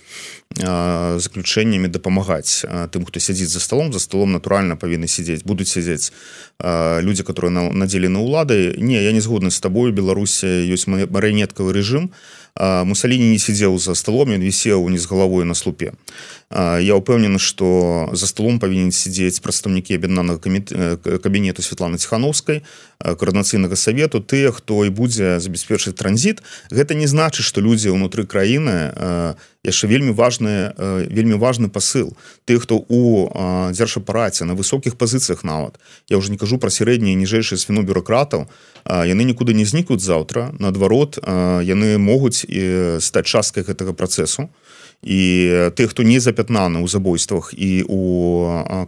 заключэннямі 1.23 1.87
дапамагаць 1.87 2.65
тым 2.91 3.05
хто 3.05 3.19
сядзіць 3.19 3.53
за 3.53 3.59
столом 3.59 3.93
за 3.93 3.99
столом 3.99 4.35
натуральна 4.35 4.75
павінны 4.75 5.07
сядзець 5.07 5.45
будуць 5.45 5.71
сядзець 5.71 6.11
люди 6.59 7.23
которые 7.23 7.51
на 7.51 7.71
надзелены 7.71 8.19
улады 8.19 8.75
не 8.77 8.99
я 8.99 9.11
не 9.11 9.21
згодны 9.21 9.51
з 9.51 9.59
табою 9.59 9.93
Беларусі 9.93 10.47
ёсць 10.67 10.87
марыянеткавы 10.91 11.71
рэжым 11.71 12.11
мусаліні 12.59 13.31
не 13.31 13.39
сидзеў 13.39 13.79
за 13.79 13.95
столом 13.95 14.35
ён 14.35 14.43
вісеў 14.43 14.83
не 14.91 14.99
з 14.99 15.07
галавой 15.07 15.45
на 15.47 15.55
слупе. 15.55 15.95
Я 16.51 16.95
упэўнены 16.99 17.39
что 17.39 18.09
за 18.13 18.27
столом 18.27 18.59
павінен 18.59 18.91
сидзець 18.91 19.39
прадстаўнікі 19.39 19.95
аб'яднанага 19.95 20.43
кабінету 21.23 21.61
Светланы 21.61 21.97
ціхановскай 21.97 22.63
коорднацыйнага 22.99 23.75
совету 23.79 24.19
тыя 24.19 24.51
хто 24.51 24.83
і 24.83 24.89
будзе 24.89 25.39
забяспечыць 25.39 25.95
транзит. 25.95 26.43
Гэта 26.67 26.99
не 26.99 27.07
значыць 27.07 27.47
что 27.47 27.61
людзі 27.61 27.95
ўнутры 27.95 28.27
краіны 28.27 29.39
яшчэ 29.63 29.87
вельмі 29.87 30.11
важны 30.11 30.71
вельмі 31.11 31.35
важны 31.35 31.69
посыл 31.69 32.15
ты 32.45 32.59
хто 32.59 32.79
у 32.87 33.27
дзяржапараце 33.71 34.45
на 34.45 34.55
высокіх 34.55 34.95
пазіцыях 34.95 35.43
нават 35.43 35.79
я 36.09 36.17
уже 36.17 36.31
не 36.31 36.37
кажу 36.37 36.57
про 36.57 36.69
сярэднія 36.69 37.15
ніжэйшыя 37.15 37.59
свіну 37.59 37.83
бюрократаў 37.83 38.47
яны 38.85 39.23
нікуды 39.23 39.53
не 39.53 39.65
знікнуць 39.65 40.01
заўтра. 40.01 40.53
Наадварот 40.59 41.19
яны 41.21 41.97
могуць 41.97 42.45
стаць 42.99 43.27
часткай 43.27 43.63
гэтага 43.63 43.93
працэсу. 43.93 44.49
І 44.99 45.71
тых 45.79 45.95
хто 45.95 46.03
не 46.03 46.19
запятнаны 46.19 46.83
ў 46.83 46.87
забойствах 46.91 47.55
і 47.55 47.87
у 47.87 47.99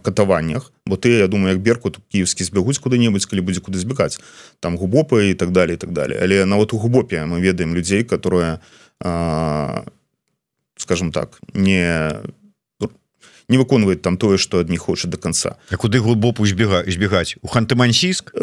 катаваннях 0.04 0.68
бо 0.84 1.00
ты 1.00 1.08
я 1.08 1.28
думаю 1.28 1.56
як 1.56 1.64
берку 1.64 1.88
кіевскі 1.88 2.44
збягуць 2.44 2.76
куды-небудзь 2.84 3.24
калі 3.24 3.40
будзе 3.40 3.64
куды 3.64 3.80
збегаць 3.80 4.20
там 4.60 4.76
губопы 4.76 5.32
і 5.32 5.34
так 5.34 5.56
далее 5.56 5.80
так 5.80 5.96
далее 5.96 6.20
але 6.20 6.44
нават 6.44 6.76
у 6.76 6.78
губопе 6.78 7.24
мы 7.24 7.40
ведаем 7.40 7.72
людзей 7.72 8.04
которые 8.04 8.60
скажем 10.82 11.12
так 11.12 11.38
не 11.54 12.18
не 13.48 13.58
выконваюць 13.58 14.02
там 14.02 14.16
тое 14.18 14.38
что 14.38 14.58
адні 14.58 14.76
хоча 14.76 15.08
до 15.08 15.16
конца 15.16 15.56
А 15.70 15.76
куды 15.76 16.00
глубоку 16.00 16.46
збега 16.46 16.82
збегаць 16.86 17.36
у 17.42 17.48
ханты-мансійск 17.48 18.34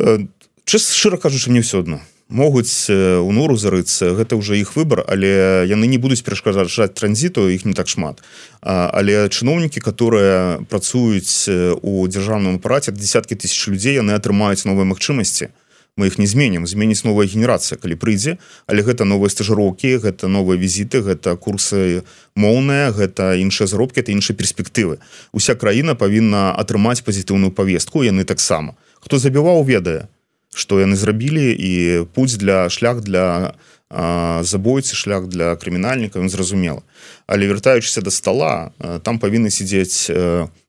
час 0.66 0.94
шчыра 0.94 1.18
кажучы 1.18 1.50
мне 1.50 1.62
все 1.62 1.80
одно. 1.80 2.02
Могуць 2.30 2.90
у 2.94 3.32
нору 3.34 3.58
зарыцца 3.58 4.14
гэта 4.14 4.38
ўжо 4.38 4.54
іх 4.54 4.78
выбор 4.78 5.02
але 5.02 5.66
яны 5.66 5.90
не 5.90 5.98
будуць 5.98 6.22
перашкажаць 6.22 6.94
транзіту 6.94 7.50
іх 7.50 7.66
не 7.66 7.74
так 7.74 7.90
шмат. 7.90 8.22
Але 8.62 9.28
чыноўнікі 9.30 9.82
которые 9.82 10.62
працуюць 10.70 11.50
у 11.82 12.06
дзяржаўным 12.06 12.62
апараце 12.62 12.94
десяткі 12.94 13.34
тысяч 13.34 13.68
людзей 13.68 13.98
яны 13.98 14.14
атрымаюць 14.14 14.64
новыя 14.70 14.86
магчымасці 14.86 15.50
мы 15.98 16.08
их 16.08 16.20
не 16.20 16.28
зменім. 16.28 16.68
Зменіць 16.68 17.04
новая 17.04 17.28
генерацыя 17.28 17.78
калі 17.80 17.96
прыйдзе 17.96 18.38
але 18.68 18.82
гэта 18.82 19.04
новыя 19.06 19.30
стажыроўкі 19.30 19.98
гэта 20.04 20.28
новыя 20.28 20.58
візіты 20.60 21.02
гэта 21.02 21.36
курсы 21.36 22.04
моўныя 22.36 22.92
гэта 22.92 23.36
іншыя 23.36 23.68
заробкі 23.68 24.00
это 24.00 24.12
іншыя 24.12 24.38
перспектывы. 24.38 25.00
Уся 25.32 25.56
краіна 25.56 25.96
павінна 25.96 26.56
атрымаць 26.56 27.04
пазітыўную 27.04 27.52
повестку 27.52 28.04
яны 28.04 28.24
таксама. 28.24 28.76
Хто 29.00 29.20
забіваў 29.20 29.64
ведае 29.64 30.08
что 30.54 30.80
яны 30.80 30.96
зрабілі 30.96 31.54
і 31.54 32.06
путь 32.14 32.38
для 32.38 32.70
шлях 32.70 33.02
для 33.02 33.54
забойцы 33.90 34.96
шлях 34.96 35.28
для 35.28 35.56
крымінальнікаў 35.56 36.28
зразумела. 36.30 36.82
Але 37.26 37.48
вяртаючыся 37.48 38.02
до 38.02 38.12
стола 38.12 38.72
там 39.04 39.20
павінны 39.20 39.50
сидзець 39.50 40.10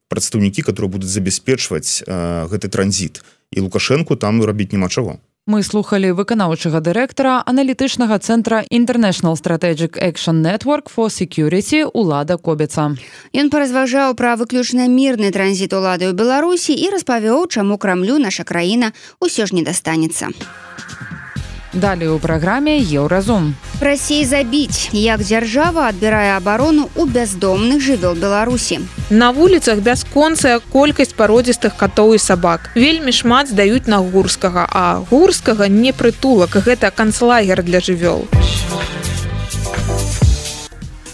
прадстаўнікі 0.08 0.62
которые 0.62 0.90
будуць 0.90 1.10
забяспечваць 1.12 2.02
гэты 2.06 2.68
транзит 2.68 3.22
і 3.52 3.60
лукашенко 3.60 4.16
там 4.16 4.44
рабіць 4.44 4.72
няма 4.72 4.88
чаго. 4.88 5.18
Мы 5.50 5.62
слухали 5.64 6.12
выканаўчага 6.14 6.78
дырэктара 6.78 7.42
аналітычнага 7.42 8.18
цэнтра 8.20 8.62
international 8.70 9.34
strategic 9.34 9.96
action 9.98 10.42
network 10.42 10.86
for 10.94 11.08
security 11.10 11.82
улада 11.82 12.36
кобіца. 12.36 12.94
Ён 13.34 13.50
паразважаў 13.50 14.14
пра 14.14 14.36
выключна 14.36 14.86
мірны 14.86 15.32
транзіт 15.34 15.72
улады 15.72 16.06
ў 16.06 16.14
беларусі 16.14 16.76
і 16.76 16.92
распавёў 16.94 17.48
чаму 17.48 17.80
крамлю 17.82 18.20
наша 18.22 18.44
краіна 18.44 18.92
ўсё 19.18 19.48
ж 19.48 19.56
не 19.56 19.66
дастанецца 19.66 20.30
Далее 21.72 22.10
у 22.10 22.18
праграме 22.18 22.78
еўразум. 22.78 23.54
Расей 23.80 24.24
забіць, 24.24 24.90
як 24.92 25.22
дзяржава 25.22 25.86
адбірае 25.86 26.34
абарону 26.36 26.90
ў 26.98 27.06
бяздомных 27.06 27.78
жывёл 27.78 28.18
Беларусі. 28.18 28.80
На 29.10 29.30
вуліцах 29.30 29.78
бясконцая 29.78 30.58
колькасць 30.58 31.14
пародзістых 31.14 31.78
катоў 31.78 32.14
і 32.14 32.18
сабак. 32.18 32.74
Вельмі 32.74 33.14
шмат 33.14 33.48
здаюць 33.54 33.86
на 33.86 34.02
гурскага, 34.02 34.66
а 34.66 34.98
гурскага 35.10 35.70
не 35.70 35.92
прытулак, 35.92 36.58
гэта 36.58 36.90
канцлагер 36.90 37.62
для 37.62 37.78
жывёл. 37.78 38.26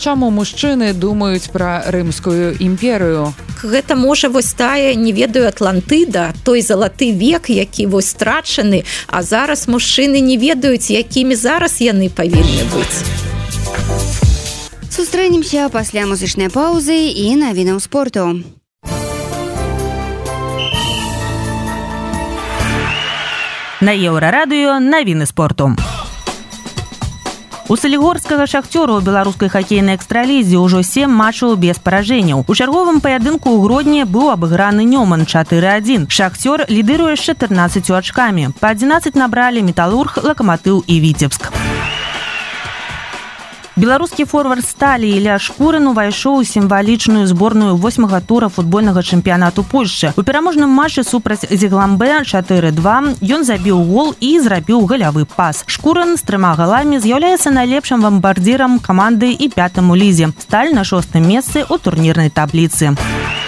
Чаму 0.06 0.28
мужчыны 0.30 0.92
думаюць 0.94 1.50
пра 1.50 1.82
рымскую 1.90 2.54
імперыю? 2.62 3.34
гэта 3.58 3.96
можа 3.98 4.28
вось 4.30 4.52
тая 4.54 4.94
не 4.94 5.10
ведаю 5.10 5.48
атлантыда 5.48 6.30
той 6.46 6.62
залаты 6.62 7.10
век 7.10 7.50
які 7.50 7.86
вось 7.90 8.14
страчаны 8.14 8.84
а 9.08 9.22
зараз 9.26 9.66
мужчыны 9.66 10.22
не 10.22 10.38
ведаюць 10.38 10.94
якімі 10.94 11.34
зараз 11.34 11.82
яны 11.82 12.06
павінны 12.06 12.62
быць. 12.70 13.02
Сустрэнемся 14.94 15.66
пасля 15.74 16.06
музычнай 16.06 16.54
паўзы 16.54 17.10
і 17.10 17.34
навінаў 17.42 17.82
спорту. 17.82 18.46
На 23.82 23.90
еўрарадыё 23.90 24.78
навіны 24.78 25.26
спорту. 25.26 25.74
у 25.74 25.95
У 27.68 27.74
салігорскага 27.74 28.46
шахцёра 28.46 28.94
ў 28.94 29.02
беларускай 29.02 29.50
хакейнай 29.50 29.98
экстралізе 29.98 30.54
ўжо 30.54 30.86
сем 30.86 31.10
матчаў 31.10 31.58
без 31.58 31.82
паражэнняў. 31.82 32.44
У 32.46 32.52
чарговым 32.54 33.02
паядынку 33.02 33.50
ў 33.50 33.58
грудні 33.66 34.06
быў 34.06 34.30
абыграны 34.30 34.86
Нёман 34.86 35.26
4-1. 35.26 36.06
Шахцёр 36.06 36.62
лідыруе 36.70 37.18
з 37.18 37.34
14 37.34 37.90
ачкамі. 37.90 38.54
Па 38.62 38.70
11 38.70 39.18
набралі 39.18 39.66
металург, 39.66 40.22
лакаматыў 40.22 40.86
і 40.86 40.94
віцебск. 41.02 41.50
Беларускі 43.76 44.24
форвард 44.24 44.64
сталі 44.64 45.08
ля 45.20 45.38
шкурын 45.38 45.86
увайшоў 45.92 46.40
у 46.40 46.44
сімвалічную 46.44 47.26
зборную 47.30 47.76
восьмага 47.76 48.20
тура 48.20 48.48
футбольнага 48.48 49.02
чэмпіянату 49.02 49.62
польшчы. 49.62 50.12
У 50.16 50.22
пераможным 50.22 50.70
матчы 50.70 51.04
супраць 51.04 51.44
зігламбе 51.44 52.24
42 52.24 52.96
ён 53.20 53.44
забіў 53.44 53.82
гол 53.92 54.14
і 54.20 54.40
зрабіў 54.40 54.86
галявы 54.90 55.26
пас. 55.36 55.64
Шкурын 55.66 56.16
з 56.16 56.22
трыма 56.24 56.56
галамі 56.56 57.00
з'яўляецца 57.00 57.52
найлепшым 57.52 58.00
бамбардзірам 58.00 58.78
каманды 58.80 59.30
і 59.32 59.48
пятым 59.52 59.92
у 59.92 59.96
лізе. 59.96 60.32
Сталь 60.40 60.72
на 60.72 60.84
шостым 60.84 61.28
месцы 61.28 61.64
у 61.68 61.78
турнірнай 61.78 62.30
табліцы. 62.30 62.96
у 62.96 63.45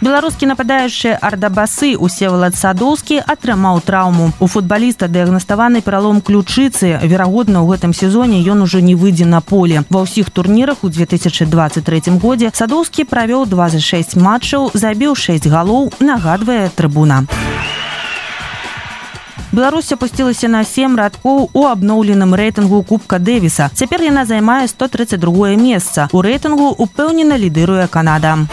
беларускі 0.00 0.46
нападаючы 0.48 1.12
ардабасы 1.20 1.92
усевалад 1.96 2.56
садоўскі 2.56 3.20
атрымаў 3.20 3.80
траўму 3.84 4.32
у 4.40 4.46
футбаліста 4.48 5.08
дыягнаставаны 5.12 5.84
пералом 5.84 6.24
ключыцы 6.24 6.96
верагодна 7.04 7.60
ў 7.60 7.76
гэтым 7.76 7.92
сезоне 7.92 8.40
ён 8.48 8.64
ужо 8.64 8.80
не 8.80 8.96
выйдзе 8.96 9.28
на 9.28 9.40
поле. 9.44 9.84
Ва 9.90 10.08
ўсіх 10.08 10.30
турнірах 10.32 10.84
у 10.84 10.88
2023 10.88 12.16
годзе 12.16 12.48
садоўскі 12.54 13.04
правёў 13.04 13.44
26 13.44 14.16
матчаў 14.16 14.72
забіў 14.72 15.12
6 15.14 15.46
галоў 15.52 15.92
нагадвае 16.00 16.72
трыбуна 16.72 17.28
Беларусь 19.52 19.90
опусцілася 19.92 20.48
на 20.48 20.62
сем 20.64 20.94
радкоў 20.96 21.50
у 21.52 21.66
абноўленым 21.66 22.34
рэйтынгу 22.38 22.82
кубка 22.86 23.18
дэвіса 23.18 23.68
цяпер 23.74 24.00
яна 24.06 24.24
займае 24.24 24.64
132 24.68 25.56
месца 25.60 26.08
у 26.12 26.22
рэйтынгу 26.22 26.70
упэўнена 26.78 27.36
лідыруе 27.36 27.88
канада 27.90 28.46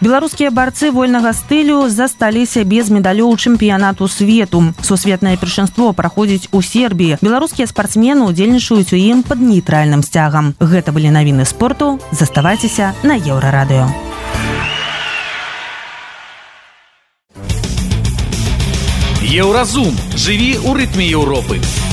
беларускія 0.00 0.50
барцы 0.50 0.90
вольнага 0.90 1.32
стылю 1.32 1.88
засталіся 1.88 2.64
без 2.64 2.90
медалёў 2.90 3.36
чэмпіянату 3.36 4.08
свету. 4.08 4.74
Сусветнае 4.82 5.36
першынство 5.36 5.92
праходзіць 5.92 6.48
у 6.52 6.62
сербіі. 6.62 7.18
Беларускія 7.22 7.66
спартсмены 7.66 8.28
удзельнічаюць 8.28 8.92
у 8.92 8.98
ім 8.98 9.22
под 9.22 9.40
нейтральным 9.40 10.02
сцягам. 10.02 10.54
Гэта 10.60 10.92
былі 10.92 11.10
навіны 11.10 11.44
спорту. 11.44 11.98
Заставайцеся 12.12 12.94
на 13.02 13.18
еўрарадыё. 13.18 13.88
Еўразум. 19.28 19.92
Жыві 20.16 20.56
ў 20.64 20.72
рытме 20.72 21.04
Еўропы 21.04 21.87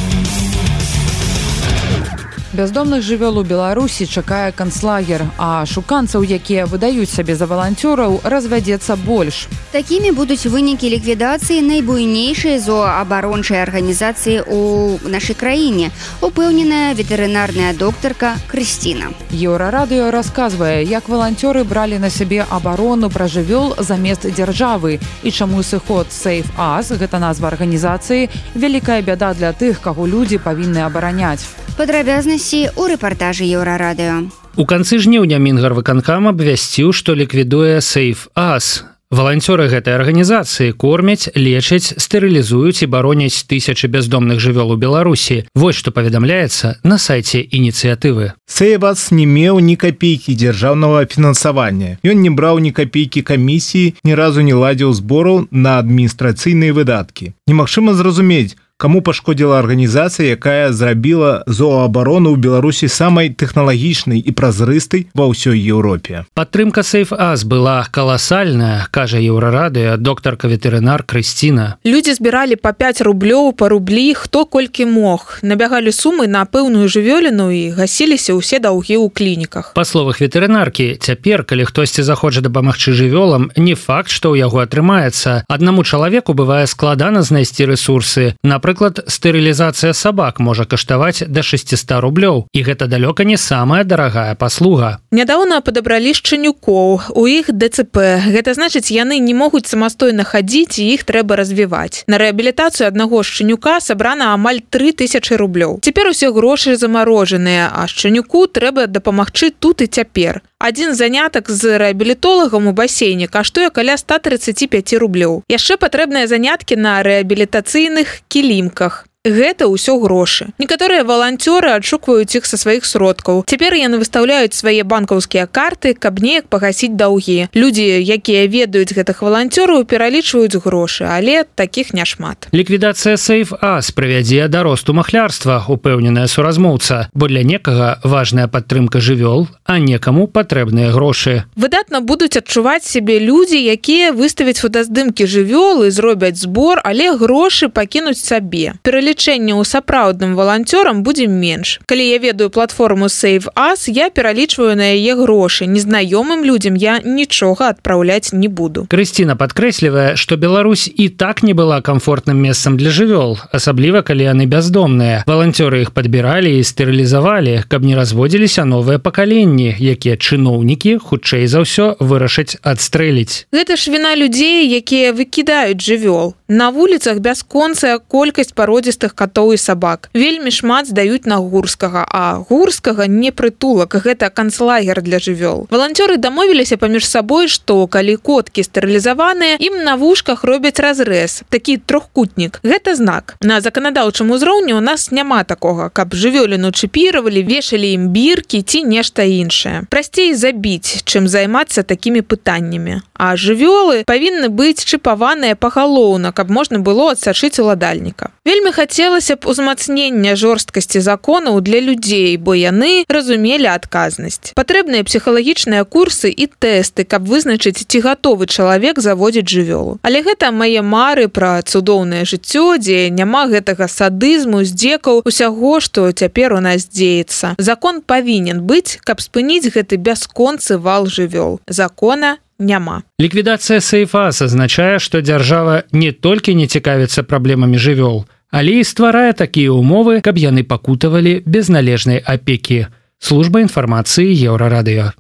бяздомных 2.56 3.04
жывёл 3.04 3.38
у 3.40 3.44
беларусі 3.44 4.08
чакае 4.08 4.52
канцлагер 4.52 5.28
а 5.38 5.66
шуканцаў 5.66 6.24
якія 6.24 6.66
выдаюць 6.66 7.12
сабе 7.12 7.36
за 7.36 7.46
валанцёраў 7.46 8.22
развядзецца 8.24 8.96
больш. 8.96 9.48
Такімі 9.76 10.12
будуць 10.16 10.48
вынікі 10.48 10.90
ліквідацыі 10.96 11.60
найбуйнейшай 11.62 12.60
зооабарончай 12.64 13.60
арганізацыі 13.62 14.48
у 14.48 14.62
нашай 15.04 15.36
краіне 15.36 15.92
упэўненая 16.22 16.96
ветэрынарная 16.96 17.76
доктарка 17.76 18.40
Крысціна 18.48 19.12
еўрарадыё 19.36 20.12
расказвае 20.16 20.88
як 20.88 21.10
валанцёры 21.12 21.68
бралі 21.68 22.00
на 22.00 22.10
сябе 22.10 22.46
абарону 22.50 23.10
пра 23.10 23.28
жывёл 23.28 23.76
замест 23.84 24.24
дзяржавы. 24.24 25.00
І 25.24 25.32
чаму 25.32 25.64
сыход 25.64 26.08
сейф 26.12 26.48
ас 26.58 26.92
гэта 26.92 27.20
назва 27.20 27.52
арганізацыі 27.52 28.30
вялікая 28.56 29.02
бяда 29.02 29.34
для 29.34 29.52
тых 29.52 29.84
каго 29.84 30.08
людзі 30.08 30.40
павінны 30.40 30.88
абараняць. 30.88 31.44
Падрабязнасці 31.76 32.45
ў 32.54 32.94
рэпартажы 32.94 33.50
еўрарадыё. 33.50 34.30
У 34.56 34.64
канцы 34.64 35.02
жніўня 35.02 35.42
мінгар 35.42 35.74
выканкам 35.74 36.30
абвясціў, 36.30 36.94
што 36.94 37.18
ліквідуе 37.18 37.82
сейф 37.82 38.30
ас. 38.36 38.86
Валанцёры 39.16 39.70
гэтай 39.70 39.96
арганізацыі 39.96 40.74
кормяць, 40.74 41.30
лечаць, 41.38 41.94
стэрылізуюць 41.94 42.84
і 42.84 42.90
бароняць 42.90 43.46
тысячы 43.46 43.88
бяздомных 43.88 44.42
жывёл 44.42 44.74
у 44.74 44.78
Беларусі. 44.82 45.46
Вось 45.54 45.78
што 45.78 45.94
паведамляецца 45.96 46.82
на 46.84 46.98
сайце 46.98 47.40
ініцыятывы. 47.46 48.34
Сэйвас 48.50 49.12
не 49.12 49.30
меў 49.30 49.62
ні 49.62 49.78
капейкі 49.78 50.36
дзяржаўнага 50.36 51.06
фінансавання. 51.06 52.02
Ён 52.02 52.26
не 52.26 52.32
браў 52.34 52.60
ні 52.60 52.72
капейкі 52.72 53.22
камісіі, 53.22 53.94
ні 54.04 54.14
разу 54.16 54.42
не 54.42 54.58
ладзіў 54.58 54.92
збораў 54.94 55.48
на 55.52 55.78
адміністрацыйныя 55.80 56.74
выдаткі. 56.74 57.38
Немагчыма 57.48 57.94
зразумець, 57.94 58.58
кому 58.78 59.02
пашкодзіла 59.02 59.60
арганізацыя 59.60 60.36
якая 60.36 60.76
зрабіла 60.76 61.48
зооабарону 61.48 62.36
ў 62.36 62.38
беларусі 62.44 62.92
самай 62.92 63.32
тэхналагічнай 63.32 64.20
і 64.20 64.32
празрыстай 64.36 65.08
ва 65.16 65.32
ўсёй 65.32 65.56
еўропе. 65.56 66.28
Падтрымка 66.36 66.84
сейф 66.84 67.16
ас 67.16 67.48
была 67.48 67.88
каласальная 67.88 68.84
кажа 68.92 69.16
еўрарадыя 69.24 69.96
доктарка 69.96 70.52
ветэрынар 70.52 71.08
крысціна. 71.08 71.80
Людзі 71.88 72.20
збіралі 72.20 72.60
по 72.60 72.76
5 72.76 73.00
рублёў 73.08 73.56
по 73.56 73.72
рублі 73.72 74.12
хто 74.14 74.44
колькі 74.44 74.92
мог. 74.92 75.40
Набягалі 75.40 75.96
сумы 75.96 76.28
на 76.28 76.44
пэўную 76.44 76.92
жывёліну 76.92 77.56
і 77.56 77.72
гасіліся 77.80 78.36
ўсе 78.36 78.60
даўгі 78.60 79.00
ў 79.00 79.08
клініках. 79.08 79.72
Па 79.72 79.88
словах 79.88 80.20
ветэрынаркі 80.20 81.00
цяпер 81.00 81.48
калі 81.48 81.64
хтосьці 81.64 82.04
захоча 82.04 82.44
дапамагчы 82.44 82.92
жывёлам 82.92 83.56
не 83.56 83.80
факт 83.80 84.12
што 84.12 84.36
ў 84.36 84.44
яго 84.44 84.60
атрымаецца. 84.68 85.48
Аднаму 85.48 85.88
чалавеку 85.88 86.36
бывае 86.36 86.68
складана 86.68 87.24
знайсці 87.24 87.72
ресурсы 87.72 88.36
на 88.44 88.60
напрыклад 88.66 89.06
стэрылізацыя 89.06 89.94
сабак 89.94 90.40
можа 90.40 90.66
каштаваць 90.66 91.22
до 91.30 91.44
600 91.46 92.02
рублёў 92.02 92.50
і 92.50 92.60
гэта 92.66 92.90
далёка 92.90 93.22
не 93.22 93.38
самая 93.38 93.84
дарагая 93.84 94.34
паслуга. 94.34 94.98
Нядаўна 95.14 95.62
падабралі 95.62 96.18
шчанюкоў 96.18 97.14
у 97.14 97.24
іх 97.30 97.54
дцп. 97.54 98.26
Гэта 98.26 98.58
значыць 98.58 98.90
яны 98.90 99.22
не 99.22 99.38
могуць 99.38 99.70
самастойна 99.70 100.26
хадзіць 100.26 100.82
іх 100.82 101.06
трэба 101.06 101.38
развіваць. 101.38 102.10
На 102.10 102.18
рэабілітацыю 102.18 102.90
аднаго 102.90 103.22
шчанюка 103.22 103.78
сабрана 103.86 104.34
амаль 104.34 104.66
3000 104.66 105.38
рублёў. 105.38 105.86
Цяпер 105.86 106.10
усе 106.10 106.34
грошы 106.34 106.74
замарожаныя 106.74 107.70
а 107.70 107.86
шчанюку 107.86 108.50
трэба 108.50 108.90
дапамагчы 108.90 109.54
тут 109.54 109.86
і 109.86 109.88
цяпер. 109.88 110.42
Адзін 110.58 110.96
занятак 110.96 111.52
з 111.54 111.78
рэабілітолагам 111.78 112.66
у 112.66 112.74
басейне 112.74 113.28
каштуе 113.30 113.70
каля 113.70 113.98
135 114.02 114.98
рублёў. 114.98 115.44
Яшчэ 115.52 115.78
патрэбныя 115.78 116.26
заняткі 116.26 116.82
на 116.82 117.04
рэабілітацыйных 117.06 118.26
кілі 118.26 118.55
лімках 118.56 119.08
гэта 119.26 119.66
ўсё 119.66 119.98
грошы. 120.00 120.54
Некаторыя 120.62 121.04
валанцёры 121.04 121.74
адшукваюць 121.74 122.30
іх 122.38 122.46
са 122.46 122.58
сваіх 122.58 122.86
сродкаў. 122.86 123.44
Цяпер 123.50 123.74
яны 123.74 123.98
выстаўляюць 123.98 124.54
свае 124.54 124.86
банкаўскія 124.86 125.50
карты 125.50 125.98
каб 125.98 126.22
неяк 126.22 126.46
пагасіць 126.48 126.94
даўгі. 126.94 127.50
Людзі 127.58 127.86
якія 128.06 128.46
ведаюць 128.46 128.94
гэтых 128.94 129.26
валанцёраў 129.26 129.86
пералічваюць 129.90 130.62
грошы 130.62 131.10
але 131.10 131.44
таких 131.56 131.94
няшмат. 131.94 132.48
Ліквідацыя 132.54 133.18
сейф 133.18 133.54
ас 133.62 133.90
прывядзе 133.92 134.48
да 134.48 134.62
росту 134.64 134.94
махлярства 134.94 135.64
упэўненая 135.68 136.28
суразмоўца 136.28 137.10
бо 137.14 137.28
для 137.28 137.42
некага 137.44 138.00
важная 138.04 138.48
падтрымка 138.48 139.02
жывёл 139.02 139.48
а 139.66 139.80
некаму 139.80 140.28
патрэбныя 140.28 140.94
грошы. 140.94 141.44
Выдатна 141.56 142.02
будуць 142.02 142.38
адчуваць 142.38 142.86
сябе 142.86 143.18
людзі 143.20 143.58
якія 143.58 144.14
выставяць 144.14 144.62
фотаздымкі 144.62 145.26
жывёлы 145.26 145.90
зробяць 145.90 146.38
збор 146.38 146.82
але 146.84 147.18
грошы 147.18 147.70
пакінуць 147.70 148.22
сабе. 148.22 148.78
Пералічваць 148.84 149.15
лічэння 149.16 149.56
ў 149.56 149.64
сапраўдным 149.64 150.36
валанцёрам 150.36 151.00
будзе 151.00 151.32
менш. 151.32 151.80
Калі 151.88 152.04
я 152.04 152.20
ведаю 152.20 152.52
платформу 152.52 153.08
сейф 153.08 153.48
ас 153.56 153.88
я 153.88 154.12
пералічваю 154.12 154.76
на 154.76 154.92
яе 154.92 155.16
грошы. 155.16 155.72
Незнаёмым 155.72 156.44
людзям 156.44 156.76
я 156.76 157.00
нічога 157.00 157.72
адпраўляць 157.72 158.36
не 158.36 158.52
буду. 158.52 158.92
Крысціна 158.92 159.40
падкрэслівае 159.40 160.20
што 160.20 160.36
Беларусь 160.36 160.92
і 160.92 161.08
так 161.08 161.48
не 161.48 161.56
была 161.56 161.80
комфортным 161.80 162.36
месцам 162.44 162.76
для 162.76 162.92
жывёл 162.92 163.40
асабліва 163.56 164.04
калі 164.04 164.36
яны 164.36 164.52
бяздомныя. 164.52 165.24
Валанцёры 165.24 165.88
іх 165.88 165.96
падбіралі 165.96 166.52
і 166.60 166.68
стэрылізавалі 166.68 167.64
каб 167.72 167.88
не 167.88 167.96
разводзіліся 167.96 168.68
новыя 168.68 169.00
пакаленні 169.00 169.80
якія 169.80 170.20
чыноўнікі 170.20 171.00
хутчэй 171.00 171.48
за 171.48 171.64
ўсё 171.64 171.96
вырашаць 172.04 172.60
адстрэліць. 172.60 173.48
Гэта 173.56 173.80
ж 173.80 173.96
віна 173.96 174.20
людзей 174.20 174.68
якія 174.68 175.16
выкідаюць 175.16 175.80
жывёл 175.80 176.36
на 176.48 176.70
вуліцах 176.70 177.20
бясконцая 177.20 177.98
колькасць 177.98 178.54
пародзістых 178.54 179.16
катоў 179.16 179.54
і 179.54 179.58
сабак. 179.58 180.10
Вельмі 180.14 180.52
шмат 180.52 180.88
здаюць 180.88 181.26
на 181.26 181.42
гурскага 181.42 182.06
а 182.06 182.38
гурскага 182.38 183.08
не 183.08 183.32
прытулак. 183.32 183.98
Гэта 183.98 184.30
канцлагер 184.30 185.02
для 185.02 185.18
жывёл. 185.18 185.66
Валанцёры 185.74 186.18
дамовіліся 186.18 186.78
паміж 186.78 187.08
сабой 187.10 187.48
што 187.48 187.88
калі 187.88 188.18
коткі 188.18 188.62
стэрылізаваныя 188.62 189.58
ім 189.58 189.82
на 189.84 189.96
вушках 189.96 190.44
робяць 190.44 190.80
разрэз 190.80 191.44
такі 191.50 191.78
трохкутнік. 191.78 192.62
Гэта 192.62 192.96
знак. 192.96 193.36
На 193.42 193.62
заканадаўчым 193.62 194.30
узроўні 194.32 194.74
у 194.78 194.82
нас 194.82 195.12
няма 195.12 195.44
такога. 195.44 195.90
Каб 195.90 196.14
жывёліну 196.14 196.70
чыпіравалі 196.70 197.42
вешалі 197.42 197.90
ім 197.98 198.14
біркі 198.14 198.62
ці 198.62 198.84
нешта 198.86 199.26
іншае. 199.26 199.90
Прасцей 199.90 200.36
забіць 200.38 201.02
чым 201.10 201.28
займацца 201.28 201.82
такімі 201.82 202.22
пытаннямі. 202.22 203.02
А 203.18 203.34
жывёлы 203.34 204.06
павінны 204.06 204.54
быць 204.54 204.86
чыпаваныя 204.86 205.56
пагалоўна 205.56 206.35
каб 206.36 206.52
можна 206.52 206.84
было 206.84 207.16
адсачыць 207.16 207.58
уладальніка. 207.64 208.30
Вельмі 208.46 208.72
хацелася 208.76 209.40
б 209.40 209.48
узмацнення 209.50 210.36
жорсткасці 210.36 211.00
законаў 211.00 211.62
для 211.64 211.80
людзей 211.80 212.38
бо 212.38 212.54
яны 212.54 213.08
разумелі 213.10 213.72
адказнасць. 213.72 214.54
Патрэбныя 214.60 215.08
псіхалагічныя 215.08 215.88
курсы 215.88 216.30
і 216.30 216.46
тэсты 216.46 217.08
каб 217.08 217.26
вызначыць 217.26 217.88
ці 217.88 218.00
гатовы 218.06 218.46
чалавек 218.46 219.00
заводзіць 219.00 219.50
жывёлу. 219.50 219.98
Але 220.04 220.22
гэта 220.22 220.52
мае 220.52 220.84
мары 220.84 221.28
пра 221.32 221.64
цудоўнае 221.64 222.28
жыццё 222.28 222.78
дзе 222.78 223.10
няма 223.10 223.48
гэтага 223.50 223.88
садызму 223.88 224.62
здзекаў 224.68 225.24
усяго 225.26 225.80
што 225.80 226.12
цяпер 226.12 226.54
у 226.54 226.62
нас 226.62 226.86
дзеецца. 226.92 227.56
Закон 227.58 228.02
павінен 228.06 228.62
быць 228.62 229.00
каб 229.02 229.24
спыніць 229.24 229.72
гэты 229.74 229.98
бясконцы 229.98 230.78
вал 230.78 231.08
жывёл. 231.08 231.60
Закона 231.68 232.38
няма. 232.60 233.04
Ліквідацыя 233.20 233.82
сейфас 233.82 234.42
азначае 234.42 235.00
што 235.00 235.22
дзяржава 235.22 235.84
не 235.92 236.12
толькі 236.12 236.56
не 236.56 236.68
цікавіцца 236.68 237.24
праблемамі 237.24 237.78
жывёл 237.78 238.26
але 238.56 238.80
і 238.80 238.88
стварае 238.88 239.34
такія 239.34 239.72
умовы 239.76 240.22
каб 240.22 240.38
яны 240.40 240.64
пакутавалі 240.64 241.44
без 241.46 241.68
належнай 241.70 242.24
апекі 242.24 242.88
служба 243.20 243.60
інфармацыі 243.60 244.32
еўрарадыё 244.32 245.12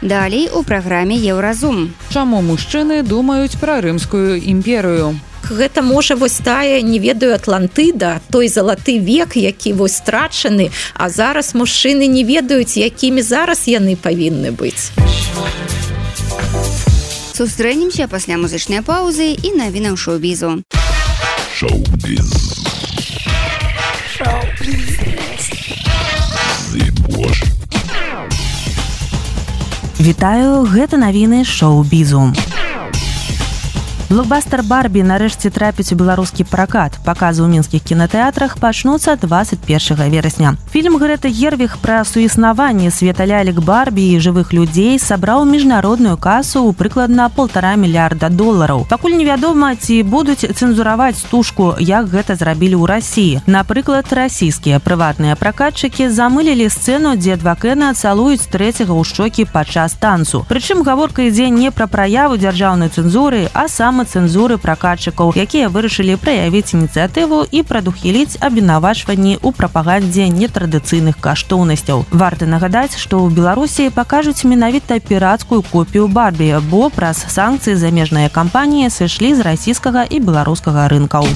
далей 0.00 0.48
у 0.48 0.62
праграме 0.62 1.18
еўразум 1.20 1.92
чаму 2.08 2.40
мужчыны 2.40 3.02
думаюць 3.02 3.58
пра 3.60 3.80
рымскую 3.84 4.38
імперыю? 4.40 5.18
Гэта 5.48 5.82
можа 5.82 6.14
вось 6.16 6.40
тая 6.44 6.80
не 6.82 6.98
ведаю 6.98 7.34
атлантыда 7.34 8.20
той 8.30 8.48
залаты 8.48 8.98
век 8.98 9.36
які 9.36 9.72
вось 9.72 10.00
страчаны 10.00 10.70
а 10.94 11.08
зараз 11.08 11.54
мужчыны 11.54 12.06
не 12.06 12.24
ведаюць 12.24 12.76
якімі 12.76 13.22
зараз 13.22 13.68
яны 13.68 13.96
павінны 13.96 14.52
быць 14.52 14.92
сустрэнемся 17.38 18.08
пасля 18.10 18.34
музычнай 18.34 18.80
паўзы 18.82 19.30
і 19.30 19.50
навінаў 19.54 19.94
шоу-бізу 19.94 20.58
Вітаю 30.02 30.66
гэта 30.66 30.98
навіны 30.98 31.44
шоу-бізу. 31.46 32.47
Блокбастер 34.08 34.62
Барбі 34.64 35.02
нарэшце 35.04 35.50
трапіць 35.52 35.92
у 35.92 35.96
беларускі 36.00 36.48
пракат. 36.48 36.94
Паказы 37.04 37.44
ў 37.44 37.52
мінскіх 37.52 37.84
кінотэатрах 37.84 38.56
пачнуцца 38.56 39.20
21 39.20 40.08
верасня. 40.08 40.56
Фільм 40.72 40.96
Грэта 40.96 41.28
Гервіх 41.28 41.76
пра 41.76 42.08
суіснаванне 42.08 42.88
света 42.88 43.28
лялек 43.28 43.60
Барбі 43.60 44.00
і 44.00 44.16
жывых 44.16 44.56
людзей 44.56 44.96
сабраў 44.96 45.44
міжнародную 45.44 46.16
касу 46.16 46.64
ў 46.64 46.72
прыкладна 46.72 47.28
полтора 47.28 47.76
мільярда 47.76 48.32
долараў. 48.32 48.86
Пакуль 48.88 49.12
невядома, 49.12 49.76
ці 49.76 50.00
будуць 50.08 50.40
цэнзураваць 50.40 51.20
стужку, 51.20 51.76
як 51.76 52.08
гэта 52.08 52.32
зрабілі 52.32 52.80
ў 52.80 52.88
рассіі. 52.88 53.44
Напрыклад, 53.44 54.08
расійскія 54.08 54.80
прыватныя 54.80 55.36
пракатчыкі 55.36 56.08
замылілі 56.08 56.72
сцэну, 56.72 57.12
дзе 57.20 57.36
два 57.36 57.52
кэна 57.60 57.92
цалуюць 57.92 58.48
трэцяга 58.48 58.96
ў 58.96 59.04
шчокі 59.04 59.44
падчас 59.52 60.00
танцу. 60.00 60.48
Прычым 60.48 60.80
гаворка 60.80 61.28
ідзе 61.28 61.52
не 61.52 61.68
пра 61.68 61.84
праяву 61.84 62.40
дзяржаўнай 62.40 62.88
цэнзуры, 62.88 63.52
а 63.52 63.68
сам 63.68 63.97
цэнзуры 64.04 64.58
пракатчыкаў 64.58 65.32
якія 65.36 65.68
вырашылі 65.68 66.16
праявіць 66.22 66.74
ініцыятыву 66.74 67.46
і 67.50 67.62
прадухіліць 67.62 68.38
абвінавачванні 68.40 69.34
ў 69.38 69.48
прапагандзе 69.54 70.28
нетрадыцыйных 70.28 71.18
каштоўнасцяў. 71.22 72.04
Варта 72.10 72.46
нагадаць 72.46 72.98
што 72.98 73.22
ў 73.22 73.34
беларусі 73.34 73.90
пакажуць 73.94 74.44
менавіта 74.44 74.98
пірацкую 75.00 75.62
копію 75.72 76.08
барбі 76.08 76.54
бо 76.70 76.88
праз 76.90 77.24
санкцыі 77.28 77.78
замежныя 77.78 78.28
кампаніі 78.28 78.90
сышлі 78.90 79.34
з 79.34 79.46
расійскага 79.46 80.04
і 80.08 80.20
беларускага 80.20 80.88
рынкаў 80.88 81.28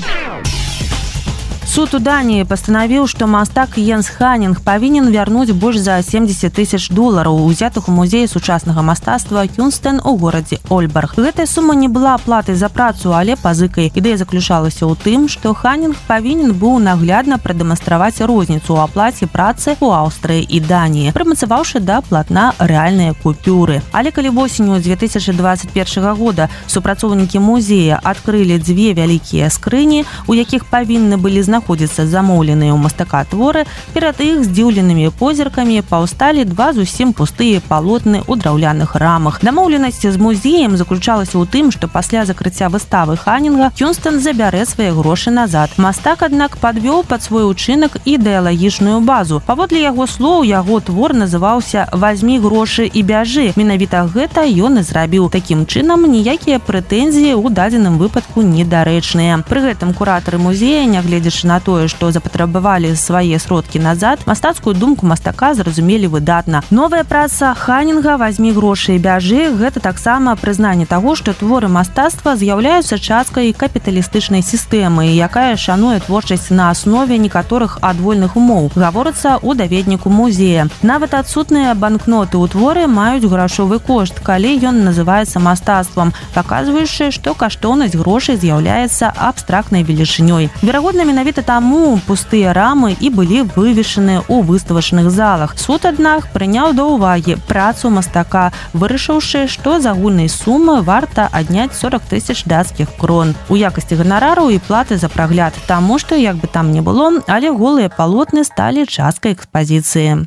суд 1.72 1.94
у 1.94 1.98
дании 2.04 2.44
пастанавіў 2.44 3.06
што 3.08 3.24
мастак 3.32 3.78
енс 3.80 4.10
ханінг 4.12 4.58
павінен 4.60 5.06
вярнуць 5.08 5.56
больш 5.56 5.78
за 5.80 5.94
70 6.04 6.52
тысяч 6.52 6.90
долараў 6.92 7.38
узятых 7.46 7.88
у 7.88 7.92
музеі 7.96 8.28
сучаснага 8.28 8.82
мастацтва 8.84 9.46
кюнстен 9.48 10.02
у 10.04 10.12
горадзе 10.20 10.58
ольбарг 10.68 11.14
гэтая 11.16 11.46
сума 11.46 11.74
не 11.74 11.88
была 11.88 12.18
платай 12.18 12.56
за 12.60 12.68
працу 12.68 13.14
але 13.16 13.36
пазыкай 13.40 13.88
ідэя 13.88 14.20
заключалася 14.20 14.84
ў 14.84 15.00
тым 15.00 15.24
што 15.32 15.54
ханінг 15.54 15.96
павінен 16.06 16.52
быў 16.52 16.76
наглядна 16.76 17.40
прадэманстраваць 17.40 18.20
розніцу 18.20 18.76
ў 18.76 18.84
аплаце 18.84 19.24
працы 19.24 19.76
у 19.80 19.96
аўстрыі 19.96 20.44
і 20.44 20.60
даніі 20.60 21.16
прымацаваўшы 21.16 21.80
да 21.80 22.02
платна 22.04 22.52
рэальныя 22.60 23.16
купюры. 23.16 23.80
Але 23.96 24.12
калі 24.12 24.36
восенню 24.36 24.76
2021 24.76 26.12
года 26.20 26.50
супрацоўнікі 26.68 27.40
музея 27.40 27.96
адкрылі 28.04 28.60
дзве 28.60 28.92
вялікія 28.92 29.48
скрыні 29.48 30.04
у 30.28 30.36
якіх 30.36 30.68
павінны 30.68 31.16
былі 31.16 31.40
знаходзіць 31.40 31.61
знаходзіцца 31.62 32.06
замоўленыя 32.06 32.74
ў 32.74 32.78
мастака 32.82 33.22
творы 33.24 33.64
перад 33.94 34.18
іх 34.20 34.42
здзіўленымі 34.44 35.14
позіркамі 35.18 35.82
паўсталі 35.86 36.44
два 36.44 36.72
зусім 36.74 37.12
пустыя 37.14 37.62
палотны 37.62 38.22
ў 38.26 38.34
драўляных 38.42 38.96
рамах. 38.98 39.38
Дамоўленасці 39.46 40.10
з 40.10 40.18
музеем 40.18 40.76
заключалася 40.76 41.38
ў 41.38 41.46
тым 41.46 41.70
што 41.70 41.86
пасля 41.86 42.26
закрыцця 42.26 42.66
выставы 42.66 43.16
ханінга 43.16 43.70
кюнстон 43.78 44.18
забярэ 44.18 44.66
свае 44.66 44.90
грошы 44.90 45.30
назад. 45.30 45.70
Мастак 45.78 46.22
аднак 46.26 46.58
подвёў 46.58 47.06
под 47.06 47.22
свой 47.22 47.46
учынак 47.46 48.02
ідэалагічную 48.04 48.98
базу. 49.00 49.38
Паводле 49.46 49.82
яго 49.86 50.06
слоў 50.10 50.42
яго 50.42 50.80
твор 50.80 51.14
называўся 51.14 51.86
возьми 51.92 52.42
грошы 52.42 52.90
і 52.90 53.02
бяжы 53.06 53.52
менавіта 53.54 54.02
гэта 54.10 54.42
ён 54.50 54.82
і 54.82 54.82
зрабіў 54.82 55.30
такім 55.30 55.66
чынам 55.66 56.10
ніякія 56.10 56.58
прэтэнзіі 56.58 57.38
ў 57.38 57.54
дадзеным 57.54 58.02
выпадку 58.02 58.42
недарэчныя 58.42 59.38
пры 59.46 59.70
гэтым 59.70 59.94
куратары 59.94 60.42
музея 60.42 60.84
нягледзячы 60.90 61.46
на 61.46 61.51
на 61.52 61.60
тое 61.60 61.84
што 61.92 62.08
запатрабавалі 62.16 62.96
свае 62.96 63.36
сродкі 63.36 63.78
назад 63.84 64.24
мастацкую 64.24 64.72
думку 64.74 65.04
мастака 65.06 65.52
зразумелі 65.54 66.08
выдатна. 66.14 66.62
Новая 66.70 67.04
праца 67.04 67.52
ханінга 67.52 68.16
возьми 68.16 68.52
грошы 68.56 68.96
і 68.96 69.02
бяжы 69.04 69.52
гэта 69.60 69.84
таксама 69.84 70.32
прызнанне 70.40 70.86
таго 70.88 71.12
што 71.20 71.34
творы 71.36 71.68
мастацтва 71.68 72.36
з'яўляюцца 72.40 72.96
часткай 72.96 73.52
капіталістычнай 73.52 74.40
сістэмы 74.40 75.12
якая 75.12 75.56
шануе 75.60 76.00
творчасць 76.00 76.48
на 76.48 76.70
аснове 76.72 77.18
некаторых 77.20 77.76
адвольных 77.82 78.36
умоў 78.40 78.70
гаворыцца 78.74 79.36
у 79.42 79.52
даведніку 79.52 80.08
музея. 80.08 80.68
Нават 80.80 81.12
адсутныя 81.20 81.74
банкноты 81.74 82.40
ў 82.40 82.48
творы 82.48 82.86
маюць 82.88 83.28
грашовы 83.28 83.76
кошт 83.90 84.24
калі 84.24 84.56
ён 84.72 84.80
называецца 84.88 85.44
мастацтвам 85.50 86.16
паказваючы 86.32 87.12
што 87.12 87.36
каштоўнасць 87.36 87.98
грошай 88.00 88.40
з'яўляецца 88.40 89.12
абстрактнай 89.28 89.84
велічынёй. 89.84 90.48
Верагодна 90.62 91.04
менавіта 91.04 91.41
таму 91.42 91.98
пустыя 92.06 92.52
рамы 92.56 92.96
і 92.98 93.10
былі 93.10 93.42
вывешаны 93.56 94.22
ў 94.24 94.46
выставачных 94.46 95.10
залах. 95.10 95.58
Суд 95.58 95.84
аднак 95.84 96.30
прыняў 96.32 96.72
да 96.72 96.88
ўвагі 96.88 97.36
працу 97.50 97.90
мастака 97.90 98.50
вырашыўшы 98.72 99.44
што 99.52 99.76
з 99.82 99.92
агульнай 99.92 100.32
сумы 100.32 100.80
варта 100.80 101.28
адняць 101.32 101.76
40 101.76 102.08
тысяч 102.08 102.44
дацкіх 102.46 102.94
крон. 102.96 103.34
У 103.50 103.60
якасці 103.60 104.00
ганарару 104.00 104.48
і 104.48 104.62
платы 104.62 104.96
за 104.96 105.12
прагляд 105.12 105.52
таму 105.66 105.98
што 105.98 106.14
як 106.14 106.40
бы 106.40 106.46
там 106.46 106.72
не 106.72 106.80
было 106.80 107.02
але 107.26 107.50
голыя 107.50 107.90
палотны 107.90 108.44
сталі 108.44 108.86
часткай 108.86 109.34
экспазіцыі 109.34 110.26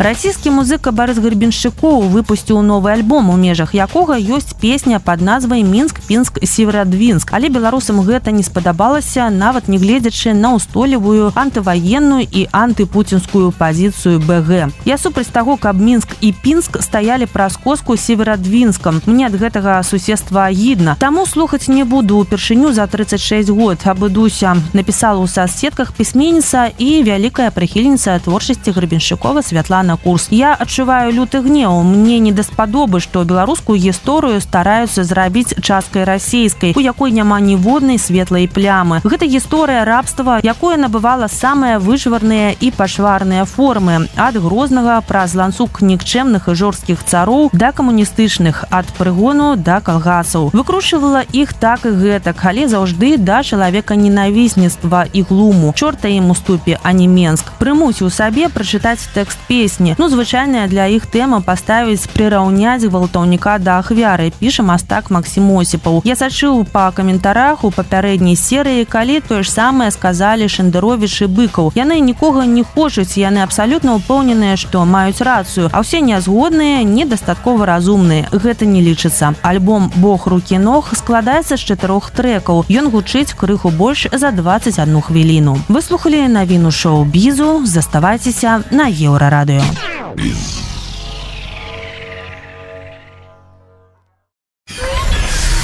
расійскі 0.00 0.48
музыка 0.56 0.96
барыс 0.96 1.18
гарбеншчыкоў 1.20 2.08
выпусціў 2.08 2.62
новы 2.64 2.88
альбом. 2.88 3.28
У 3.28 3.36
межах 3.36 3.74
якога 3.76 4.16
ёсць 4.16 4.56
песня 4.56 4.96
под 4.98 5.20
назвай 5.20 5.60
мінск 5.62 6.00
пінск 6.08 6.40
северадвінск 6.40 7.28
але 7.36 7.52
беларусам 7.52 8.00
гэта 8.00 8.32
не 8.32 8.42
спадабалася 8.42 9.28
нават 9.28 9.68
не 9.68 9.76
гледзячы 9.76 10.32
на 10.32 10.56
ўстойлівую 10.56 11.36
антываенную 11.36 12.24
і 12.24 12.48
антыпуцінскую 12.48 13.52
пазіцыю 13.52 14.24
бг 14.24 14.72
я 14.88 14.96
супраць 14.96 15.28
таго 15.28 15.60
каб 15.60 15.76
мінск 15.76 16.16
і 16.24 16.32
пінск 16.32 16.80
стаялі 16.80 17.28
праз 17.28 17.60
коску 17.60 17.96
северадвінскам 18.00 19.02
мне 19.04 19.28
ад 19.28 19.36
гэтага 19.36 19.82
суседства 19.84 20.48
агідна. 20.48 20.96
Таму 20.98 21.26
слухаць 21.26 21.68
не 21.68 21.84
буду. 21.84 22.16
Упершыню 22.16 22.72
за 22.72 22.86
36 22.86 23.50
год 23.52 23.84
абыдуся 23.84 24.56
напісала 24.72 25.20
ў 25.20 25.28
соцсетках 25.28 25.92
пісьменніца 25.92 26.72
і 26.80 27.04
вялікая 27.04 27.52
прыхільніца 27.52 28.16
творчасці 28.24 28.72
грабеншчыкова 28.72 29.44
святлана 29.44 29.89
на 29.90 29.96
курс. 29.96 30.28
Я 30.30 30.54
адчуваю 30.54 31.10
люты 31.12 31.42
гнеў 31.42 31.82
мне 31.82 32.18
не 32.22 32.30
даспадобы 32.30 33.00
што 33.02 33.24
беларускую 33.26 33.74
гісторыю 33.74 34.38
стараюцца 34.40 35.02
зрабіць 35.02 35.58
часткай 35.58 36.04
расійскай 36.04 36.74
у 36.76 36.80
якой 36.80 37.10
няма 37.10 37.40
ніводнай 37.40 37.98
светлай 37.98 38.46
плямы. 38.46 39.00
Гэта 39.02 39.26
гісторыя 39.26 39.84
рабства 39.84 40.38
якое 40.42 40.76
набывала 40.76 41.26
самыя 41.26 41.80
выжварныя 41.82 42.54
і 42.60 42.70
пашварныя 42.70 43.44
формы. 43.44 44.06
Ад 44.14 44.38
грознага 44.38 45.00
праз 45.02 45.34
ланцуг 45.34 45.82
нікчэмных 45.82 46.46
і 46.46 46.54
жорсткіх 46.54 47.02
цароў 47.02 47.50
да 47.52 47.72
камуністычных 47.72 48.64
ад 48.70 48.86
прыгону 48.94 49.56
да 49.56 49.80
калгасаў 49.80 50.54
выкручвала 50.54 51.24
іх 51.32 51.52
так 51.52 51.82
і 51.82 51.96
гэтак. 51.98 52.38
Але 52.46 52.68
заўжды 52.70 53.18
да 53.18 53.42
чалавека 53.42 53.98
ненавіснецтва 53.98 55.06
і 55.12 55.26
глуму. 55.26 55.74
Чорта 55.74 56.06
ім 56.06 56.30
уступе 56.30 56.78
а 56.82 56.92
не 56.92 57.10
менск. 57.10 57.50
Прымусіў 57.58 58.10
сабе 58.10 58.46
прачытаць 58.46 59.10
тэкст 59.14 59.38
песні 59.48 59.79
песні 59.80 59.94
ну 59.98 60.08
звычайная 60.08 60.68
для 60.68 60.86
іх 60.86 61.06
тэма 61.06 61.40
паставіць 61.40 62.08
прыраўняць 62.12 62.84
гвалтаўніка 62.84 63.58
да 63.58 63.78
ахвяры 63.80 64.32
піша 64.38 64.62
мастак 64.62 65.10
Макссім 65.10 65.50
осіпаў 65.56 66.02
я 66.04 66.14
сачыў 66.14 66.64
па 66.72 66.90
каментарах 66.92 67.64
у 67.64 67.70
папярэдняй 67.70 68.36
серыі 68.36 68.84
калі 68.84 69.20
тое 69.20 69.42
ж 69.42 69.50
самае 69.50 69.90
сказалі 69.90 70.48
шэндэровіч 70.48 71.24
і 71.24 71.26
быкаў 71.32 71.72
яны 71.74 72.00
нікога 72.00 72.44
не 72.44 72.62
хочуць 72.62 73.16
яны 73.16 73.40
абсалютна 73.42 73.96
ўпэўненыя 73.96 74.56
што 74.56 74.84
маюць 74.84 75.24
рацыю 75.24 75.70
а 75.72 75.80
ўсе 75.80 76.00
нязгодныя 76.04 76.84
недастаткова 76.84 77.64
разумныя 77.66 78.28
гэта 78.32 78.66
не 78.66 78.84
лічыцца 78.84 79.32
альбом 79.42 79.90
бог 79.96 80.26
рукі 80.26 80.58
ног 80.58 80.92
складаецца 80.92 81.56
з 81.56 81.62
чатырох 81.64 82.10
трекаў. 82.10 82.64
Ён 82.68 82.90
гучыць 82.90 83.32
крыху 83.32 83.70
больш 83.70 84.06
за 84.12 84.30
21 84.30 85.00
хвіліну. 85.00 85.58
Выслухалі 85.68 86.28
навіну 86.28 86.70
шоу 86.70 87.04
бізу 87.04 87.62
заставайцеся 87.64 88.62
на 88.70 88.90
еўрарадыё 88.90 89.69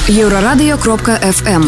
еўрарадыё 0.08 0.78
кропка 0.78 1.18
fm 1.22 1.62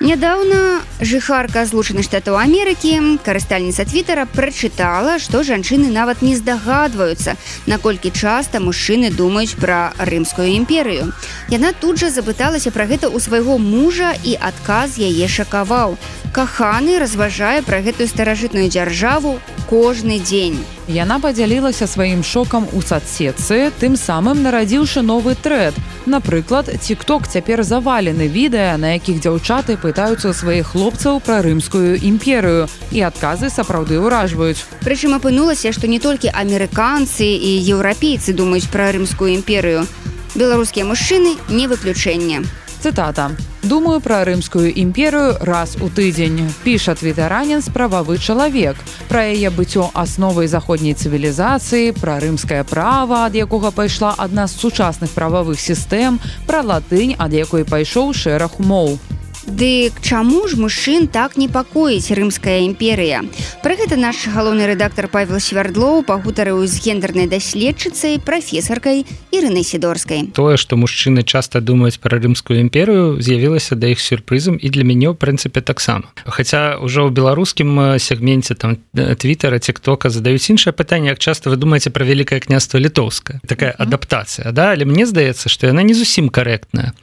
Нядаўна 0.00 0.80
жыхарка 1.00 1.64
злучаных 1.66 2.04
штатаў 2.06 2.38
Амерыкі, 2.38 3.18
карыстальніца 3.24 3.84
твиттера 3.84 4.26
прачытала, 4.30 5.18
што 5.18 5.42
жанчыны 5.42 5.90
нават 5.90 6.22
не 6.22 6.36
здагадваюцца, 6.36 7.36
наколькі 7.66 8.14
часта 8.14 8.60
мужчыны 8.60 9.10
думаюць 9.10 9.58
пра 9.58 9.92
рымскую 9.98 10.46
імперыю. 10.54 11.10
Яна 11.50 11.72
тут 11.72 11.98
жа 11.98 12.10
запыталася 12.10 12.70
пра 12.70 12.86
гэта 12.86 13.10
ў 13.10 13.18
свайго 13.18 13.58
мужа 13.58 14.14
і 14.22 14.38
адказ 14.38 14.98
яе 14.98 15.26
шакаваў. 15.26 15.98
Каханы 16.34 16.98
разважае 16.98 17.62
пра 17.62 17.78
гэтую 17.82 18.10
старажытную 18.10 18.66
дзяржаву 18.68 19.38
кожны 19.70 20.18
дзень. 20.18 20.58
Яна 20.90 21.16
падзялілася 21.22 21.86
сваім 21.88 22.22
шокам 22.22 22.66
у 22.76 22.82
садсетцы, 22.82 23.72
тым 23.80 23.96
самым 23.96 24.42
нарадзіўшы 24.42 25.00
новы 25.00 25.34
трэд. 25.34 25.74
Напрыклад, 26.06 26.68
тикток 26.84 27.24
цяпер 27.28 27.62
завалены 27.64 28.28
відэа, 28.28 28.76
на 28.76 28.92
якіх 28.98 29.24
дзяўчаты 29.24 29.80
пытаюцца 29.80 30.34
сваіх 30.36 30.76
хлопцаў 30.76 30.83
пра 31.24 31.42
рымскую 31.42 31.96
імперыю 31.96 32.68
і 32.92 33.00
адказы 33.00 33.48
сапраўды 33.48 33.96
ўражваюць. 34.00 34.64
Прычым 34.84 35.14
апынулася, 35.16 35.72
што 35.72 35.86
не 35.86 35.98
толькі 35.98 36.28
амерыканцы 36.28 37.24
і 37.24 37.52
еўрапейцы 37.72 38.34
думаюць 38.34 38.68
пра 38.68 38.92
рымскую 38.92 39.32
імперыю. 39.34 39.86
Беларускія 40.34 40.84
мужчыны 40.84 41.38
не 41.48 41.68
выключэнне. 41.68 42.42
Цытата. 42.84 43.30
Думаю 43.62 44.00
пра 44.04 44.24
рымскую 44.28 44.68
імперыю 44.68 45.38
раз 45.40 45.76
у 45.80 45.88
тыдзень. 45.88 46.52
Піша 46.64 46.92
твітаранін 46.92 47.64
справавы 47.64 48.18
чалавек. 48.20 48.76
Пра 49.08 49.32
яе 49.32 49.48
быццё 49.48 49.88
асновай 49.94 50.52
заходняй 50.52 50.92
цывілізацыі, 50.92 51.96
пра 51.96 52.20
рымскае 52.20 52.60
права, 52.68 53.24
ад 53.24 53.32
якога 53.32 53.72
пайшла 53.72 54.12
адна 54.18 54.44
з 54.44 54.60
сучасных 54.60 55.16
прававых 55.16 55.56
сістэм, 55.56 56.20
пра 56.44 56.60
латынь, 56.60 57.16
ад 57.16 57.32
якой 57.32 57.64
пайшоў 57.64 58.12
шэраг 58.12 58.60
моў. 58.60 59.00
Дык 59.46 60.00
чаму 60.00 60.48
ж 60.48 60.56
мужчын 60.56 61.06
так 61.06 61.36
непакоіць 61.36 62.08
рымская 62.16 62.64
імперыя? 62.64 63.20
Пра 63.60 63.76
гэта 63.76 64.00
наш 64.00 64.24
галоўны 64.32 64.64
рэдактар 64.64 65.12
Павел 65.12 65.36
Свярдлоў 65.36 66.00
пагутарыў 66.08 66.64
з 66.64 66.80
гендернай 66.80 67.28
даследчыцай 67.28 68.16
прафесаркай 68.18 69.04
Ірынай 69.30 69.62
сідорскай. 69.62 70.32
Тое, 70.32 70.56
што 70.56 70.80
мужчыны 70.80 71.22
часта 71.22 71.60
думаюць 71.60 72.00
пра 72.00 72.16
рымскую 72.16 72.56
імперыю, 72.64 73.20
з'явілася 73.20 73.76
да 73.76 73.92
іх 73.92 74.00
сюрпрызам 74.00 74.56
і 74.56 74.68
для 74.72 74.84
мяне 74.84 75.12
ў 75.12 75.14
прынцыпе 75.14 75.60
таксама. 75.60 76.08
Хаця 76.24 76.80
ўжо 76.80 77.04
ў 77.04 77.12
беларускім 77.12 78.00
сегменце 78.00 78.56
там 78.56 78.80
твиттера 78.96 79.60
тиктока 79.60 80.08
задаюць 80.08 80.48
іншае 80.48 80.72
пытанне, 80.72 81.12
як 81.12 81.20
часта 81.20 81.52
вы 81.52 81.60
думаеце 81.60 81.92
пра 81.92 82.08
вялікае 82.08 82.40
княства 82.40 82.80
літоўска. 82.80 83.44
такая 83.44 83.76
адаптацыя 83.76 84.52
да? 84.52 84.72
але 84.72 84.84
мне 84.84 85.06
здаецца, 85.06 85.48
што 85.48 85.66
яна 85.66 85.82
не 85.82 85.94
зусім 85.94 86.28
карэктная. 86.28 86.94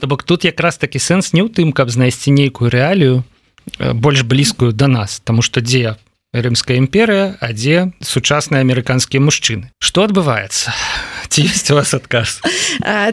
То 0.00 0.06
бок 0.06 0.22
тут 0.22 0.44
якраз 0.44 0.76
такі 0.76 0.98
сэнс 0.98 1.32
не 1.32 1.40
ў 1.40 1.48
тым, 1.48 1.72
каб 1.72 1.85
каб 1.86 1.94
знайсці 1.94 2.34
нейкую 2.34 2.66
рэалію 2.74 3.22
э, 3.78 3.94
больш 3.94 4.26
блізкую 4.26 4.74
да 4.74 4.90
нас. 4.90 5.22
Тому 5.22 5.38
что 5.38 5.62
дзе 5.62 5.94
рымская 6.34 6.82
імперыя 6.82 7.38
а 7.38 7.54
дзе 7.54 7.94
сучасныя 8.02 8.66
амерыканскія 8.66 9.22
мужчыны. 9.22 9.70
Что 9.78 10.02
адбываецца 10.02 10.74
ці 11.28 11.46
ёсць 11.46 11.70
у 11.70 11.74
вас 11.74 11.94
адказ 11.94 12.40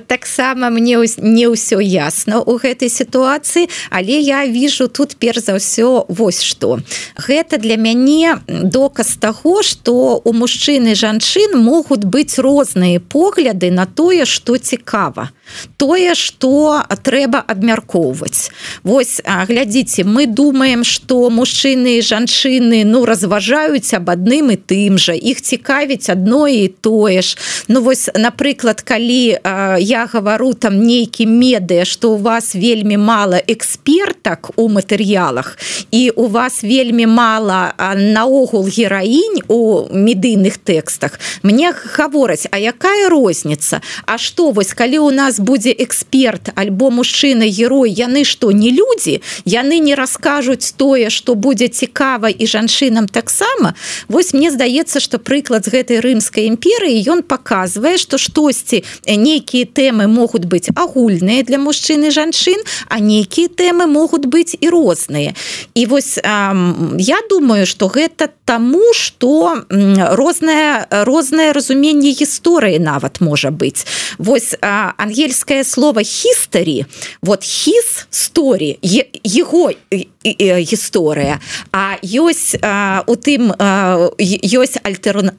таксама 0.07 0.69
мне 0.69 0.97
не 1.17 1.45
ўсё 1.47 1.79
ясно 1.81 2.41
у 2.41 2.57
гэтай 2.57 2.89
сітуацыі 2.89 3.69
але 3.89 4.19
я 4.19 4.45
вижу 4.45 4.87
тут 4.87 5.15
перш 5.15 5.45
за 5.45 5.57
ўсё 5.57 6.05
вось 6.07 6.43
что 6.43 6.79
гэта 7.17 7.57
для 7.57 7.77
мяне 7.77 8.39
доказ 8.47 9.17
таго 9.19 9.63
что 9.63 10.21
у 10.23 10.33
мужчыны 10.33 10.95
жанчын 10.95 11.57
могуць 11.57 12.05
быць 12.05 12.39
розныя 12.39 12.99
погляды 12.99 13.71
на 13.71 13.85
тое 13.85 14.25
что 14.25 14.57
цікава 14.57 15.29
тое 15.77 16.15
что 16.15 16.83
трэба 17.03 17.43
абмяркоўваць. 17.45 18.51
Вось 18.83 19.21
глядзіце 19.25 20.03
мы 20.03 20.25
думаем 20.25 20.83
что 20.83 21.29
мужчыны 21.29 21.99
і 21.99 22.01
жанчыны 22.01 22.83
ну 22.85 23.05
разважаюць 23.05 23.93
об 23.93 24.09
адным 24.09 24.51
і 24.53 24.57
тым 24.57 24.97
жа 24.97 25.13
іх 25.13 25.41
цікавіць 25.41 26.09
адно 26.09 26.47
і 26.47 26.67
тое 26.67 27.21
ж. 27.21 27.37
Ну 27.67 27.81
вось 27.81 28.02
напрыклад 28.15 28.81
калі 28.81 29.37
э, 29.37 29.77
я 29.79 30.05
гавару 30.05 30.53
там 30.53 30.83
нейкі 30.83 31.25
медыя 31.25 31.85
что 31.85 32.11
у 32.11 32.17
вас 32.17 32.55
вельмі 32.55 32.97
мало 32.97 33.41
экспертак 33.47 34.51
у 34.55 34.69
матэрыялах 34.69 35.57
і 35.91 36.09
у 36.15 36.27
вас 36.27 36.63
вельмі 36.63 37.07
мало 37.07 37.73
наогул 37.95 38.67
гераінь 38.67 39.41
у 39.47 39.87
медыйных 39.89 40.57
тэкстах 40.57 41.19
мне 41.43 41.73
гавораць 41.73 42.47
А 42.51 42.59
якая 42.59 43.09
розніца 43.09 43.81
А 44.05 44.17
что 44.17 44.51
вось 44.51 44.73
калі 44.73 44.99
у 44.99 45.11
нас 45.11 45.39
будзе 45.39 45.75
эксперт 45.77 46.49
альбо 46.55 46.89
мужчына 46.89 47.45
герой 47.45 47.91
яны 47.91 48.23
что 48.23 48.51
не 48.51 48.71
людзі 48.71 49.21
яны 49.45 49.79
не 49.79 49.95
раскажуць 49.95 50.73
тое 50.77 51.09
что 51.09 51.35
будзе 51.35 51.67
цікава 51.67 52.29
і 52.29 52.47
жанчынам 52.47 53.07
таксама 53.07 53.75
вось 54.07 54.33
мне 54.33 54.51
здаецца 54.51 54.99
что 54.99 55.19
прыклад 55.19 55.65
з 55.65 55.69
гэтай 55.69 55.99
рымской 55.99 56.47
імперыі 56.47 57.03
ён 57.09 57.23
показывае 57.93 57.97
что 57.97 58.17
штосьці 58.17 58.83
нейкія 59.07 59.65
тэмы 59.65 60.07
могуць 60.07 60.45
быць 60.45 60.69
агульныя 60.75 61.43
для 61.43 61.57
мужчыны 61.57 62.11
жанчын 62.11 62.61
а 62.89 62.99
нейкія 62.99 63.47
тэмы 63.47 63.87
могуць 63.87 64.25
быць 64.25 64.55
і 64.59 64.69
розныя. 64.69 65.33
І 65.73 65.85
вось 65.85 66.17
эм, 66.23 66.97
я 66.97 67.19
думаю 67.29 67.65
что 67.65 67.87
гэта 67.87 68.29
таму 68.45 68.93
что 68.93 69.63
розная 69.69 70.87
рознае 70.89 71.51
разуменне 71.53 72.11
гісторыі 72.11 72.79
нават 72.79 73.21
можа 73.21 73.49
быць. 73.51 73.85
Вось 74.17 74.55
ангельское 74.61 75.63
слово 75.63 76.01
хістарі 76.03 76.85
вот 77.21 77.43
хіс 77.43 78.07
сторі 78.09 78.79
его 78.81 79.71
гісторыя. 80.23 81.39
А 81.71 81.97
ёсць 82.01 82.55
у 83.07 83.15
тым 83.15 83.53
ёсць 84.19 84.77
альтер 84.83 85.33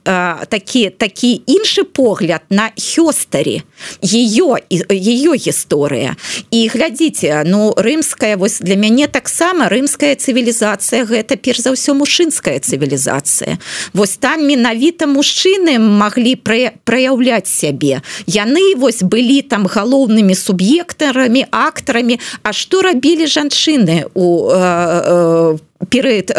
такі 0.49 0.89
такі 0.89 1.41
іншы 1.45 1.83
погляд 1.83 2.44
на 2.49 2.71
хёстарі 2.75 3.63
ее 4.01 4.59
ее 4.89 5.33
гісторыя 5.35 6.15
і 6.51 6.59
глядзіце 6.67 7.43
ну 7.45 7.73
рымская 7.77 8.37
вось 8.37 8.59
для 8.59 8.75
мяне 8.75 9.07
таксама 9.07 9.69
рымская 9.69 10.15
цывілізацыя 10.15 11.05
гэта 11.05 11.35
перш 11.35 11.61
за 11.65 11.71
ўсё 11.71 11.93
мужчынская 11.93 12.59
цывілізацыя. 12.59 13.57
Вось 13.93 14.17
там 14.17 14.47
менавіта 14.47 15.07
мужчыны 15.07 15.77
маглі 15.79 16.35
праяўляць 16.83 17.47
сябе. 17.47 18.01
Яны 18.25 18.75
вось 18.75 19.03
былі 19.03 19.41
там 19.41 19.67
галоўнымі 19.67 20.35
суб'ектарамі 20.35 21.45
актарамі. 21.51 22.19
А 22.43 22.53
што 22.53 22.81
рабілі 22.81 23.25
жанчыны 23.25 24.09
у 24.13 24.49
э, 24.49 24.55
э, 24.55 25.57
перыяд 25.89 26.31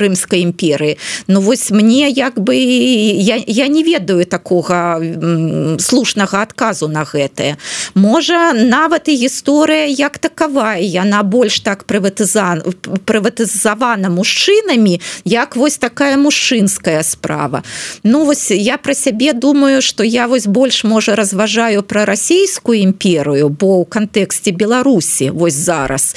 рымской 0.00 0.42
імперыі 0.42 0.96
Ну 1.26 1.40
вось 1.40 1.70
мне 1.70 2.08
як 2.08 2.40
бы 2.40 2.54
я, 2.54 3.38
я 3.46 3.68
не 3.68 3.82
ведаю 3.82 4.24
такога 4.24 5.00
слушнага 5.78 6.42
адказу 6.42 6.88
на 6.88 7.04
гэтае. 7.04 7.56
Можа 7.94 8.52
нават 8.52 9.08
і 9.08 9.16
гісторыя 9.16 9.86
як 9.86 10.18
такавая 10.18 10.80
яна 10.80 11.22
больш 11.22 11.60
так 11.60 11.84
прыватызан 11.84 12.62
прыватызавана 13.06 14.10
мужчынамі 14.10 15.00
як 15.24 15.56
вось 15.56 15.78
такая 15.78 16.16
мужчынская 16.16 17.02
справа. 17.02 17.62
Ну 18.02 18.24
вось 18.24 18.50
я 18.50 18.78
про 18.78 18.94
сябе 18.94 19.32
думаю 19.32 19.82
что 19.82 20.04
я 20.04 20.26
вось 20.26 20.46
больш 20.46 20.84
можа 20.84 21.16
разважаю 21.16 21.82
про 21.82 22.04
расійскую 22.04 22.80
імперыю 22.80 23.48
бо 23.48 23.82
ў 23.82 23.88
кантэксце 23.88 24.50
Беларусі 24.52 25.30
вось 25.30 25.54
зараз. 25.54 26.16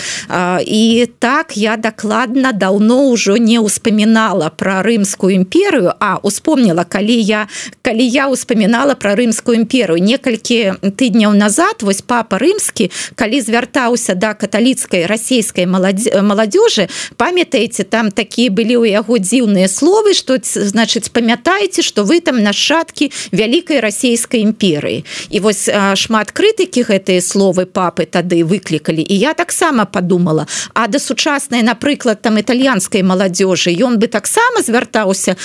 І 0.66 1.10
так 1.20 1.58
я 1.58 1.78
дакладу 1.78 2.03
дакладна 2.04 2.52
давно 2.52 3.08
ўжо 3.12 3.38
не 3.38 3.60
ўспамінала 3.64 4.50
про 4.50 4.84
рымскую 4.84 5.40
імперыю 5.40 5.96
а 6.00 6.20
успомніла 6.20 6.84
калі 6.84 7.16
я 7.16 7.48
калі 7.82 8.04
я 8.04 8.28
успамінала 8.28 8.96
про 8.96 9.16
рымскую 9.16 9.56
імперыю 9.64 10.04
некалькі 10.04 10.76
тыдняў 10.84 11.32
назад 11.32 11.80
вось 11.80 12.04
папа 12.04 12.44
рымскі 12.44 12.92
калі 13.16 13.40
звяртаўся 13.40 14.16
да 14.20 14.34
каталіцкай 14.34 15.08
расійскай 15.08 15.64
маладзёжы 15.64 16.90
памятаеце 17.16 17.88
там 17.88 18.12
такія 18.12 18.52
былі 18.52 18.84
ў 18.84 19.00
яго 19.00 19.16
дзіўныя 19.16 19.72
словы 19.72 20.12
что 20.14 20.36
значыць 20.44 21.08
памятаеце 21.08 21.88
что 21.88 22.04
вы 22.04 22.20
там 22.20 22.44
нашаткі 22.44 23.12
вялікай 23.32 23.80
расійскай 23.80 24.44
імперыі. 24.44 25.06
І 25.32 25.40
вось 25.40 25.72
шмат 25.96 26.36
крытыкі 26.36 26.84
гэтыя 26.84 27.24
словы 27.24 27.64
папы 27.66 28.04
тады 28.06 28.44
выклікалі. 28.44 29.00
І 29.00 29.16
я 29.16 29.34
таксама 29.34 29.86
подумала 29.86 30.48
а 30.74 30.88
да 30.88 31.00
сучаснай 31.00 31.64
напрыклад 31.64 31.93
там 31.96 32.38
італьянскай 32.38 33.04
маладзёжы 33.04 33.74
ён 33.74 33.98
бы 33.98 34.08
таксама 34.08 34.62
звяртаўся 34.62 35.36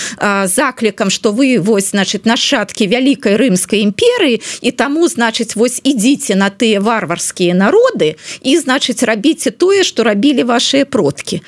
заклікам 0.45 1.09
что 1.09 1.31
вы 1.31 1.59
вось 1.59 1.91
значит 1.91 2.25
нашаткі 2.25 2.87
вялікай 2.87 3.35
рымскай 3.35 3.81
імперыі 3.83 4.41
і 4.61 4.71
таму 4.71 5.07
значыць 5.07 5.55
вось 5.55 5.81
ідзіце 5.83 6.35
на 6.35 6.49
тыя 6.49 6.81
варварскія 6.81 7.53
народы 7.53 8.15
і 8.41 8.57
значыць 8.57 9.03
рабіце 9.03 9.51
тое 9.51 9.83
что 9.83 10.03
рабілі 10.03 10.43
ваши 10.43 10.85
продкі. 10.85 11.41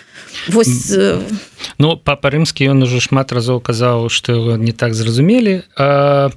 Вось 0.48 0.96
ну 1.78 1.98
папа 1.98 2.30
рымскі 2.32 2.72
ён 2.72 2.84
ужо 2.88 3.04
шмат 3.04 3.32
разоў 3.32 3.62
казаў 3.62 4.10
что 4.10 4.58
не 4.58 4.72
так 4.72 4.94
зразумелі. 4.94 5.64
А 5.78 6.32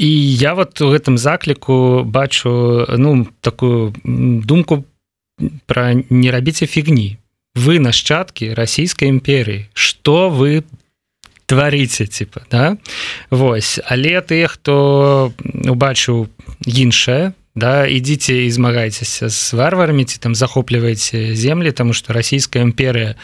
і 0.00 0.08
я 0.08 0.54
вот 0.54 0.80
у 0.80 0.88
гэтым 0.88 1.18
закліку 1.18 2.02
бачу 2.04 2.86
ну 2.96 3.28
такую 3.40 3.94
думку 4.04 4.84
про 5.66 5.92
не 6.08 6.30
рабіце 6.30 6.66
фігні 6.66 7.19
вы 7.54 7.78
нашчадкі 7.82 8.54
расійскай 8.54 9.08
імперыі 9.10 9.66
что 9.74 10.30
вы 10.30 10.62
тварыце 11.50 12.06
типа 12.06 12.46
да? 12.50 12.76
Вось. 13.30 13.80
Але 13.86 14.20
тыя 14.22 14.46
хто 14.46 15.32
убачыў 15.42 16.30
іншае 16.62 17.34
да 17.58 17.86
ідзіце 17.90 18.46
і 18.46 18.50
змагайцеся 18.50 19.28
з 19.28 19.52
варварамі 19.58 20.06
ці 20.06 20.22
там 20.22 20.34
захопліваеце 20.34 21.34
землі 21.34 21.72
тому 21.72 21.92
что 21.92 22.12
расійская 22.12 22.62
імперыя 22.62 23.18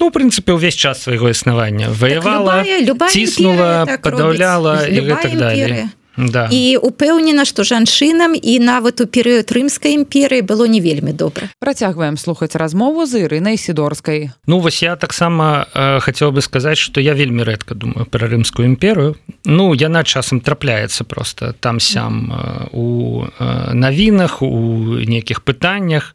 ну 0.00 0.08
в 0.08 0.12
прынцыпе 0.16 0.56
ўвесь 0.56 0.74
час 0.74 1.04
свайго 1.04 1.28
існавання 1.28 1.92
ваявала 1.92 2.64
ціснула 3.12 3.84
так 3.84 4.00
падаўляла 4.00 4.88
і 4.88 4.98
гэтак 5.04 5.36
далее 5.36 5.92
да. 6.16 6.48
і 6.50 6.76
упэўнена 6.78 7.44
што 7.44 7.64
жанчынам 7.64 8.34
і 8.34 8.54
нават 8.60 9.00
у 9.00 9.06
перыяд 9.06 9.50
рымскай 9.52 9.94
імперыі 9.98 10.42
было 10.42 10.66
не 10.66 10.80
вельмі 10.80 11.12
добра. 11.12 11.50
Працягваем 11.60 12.16
слухаць 12.16 12.56
размову 12.56 13.06
з 13.06 13.26
ірынай 13.26 13.56
сідорскай. 13.56 14.30
Ну 14.46 14.58
вось 14.60 14.82
я 14.82 14.96
таксама 14.96 15.66
э, 15.74 16.00
хацеў 16.00 16.32
бы 16.32 16.42
сказаць 16.42 16.78
што 16.78 17.00
я 17.00 17.14
вельмі 17.14 17.42
рэдка 17.42 17.74
думаю 17.74 18.06
пра 18.06 18.28
рымскую 18.28 18.66
імперыю. 18.66 19.16
Ну 19.44 19.74
яна 19.74 20.04
часам 20.04 20.40
трапляецца 20.40 21.04
просто 21.04 21.54
там 21.60 21.80
сям 21.80 22.32
э, 22.32 22.68
у 22.72 23.26
э, 23.26 23.74
навінах 23.74 24.42
у 24.42 24.98
нейкіх 25.02 25.42
пытаннях 25.42 26.14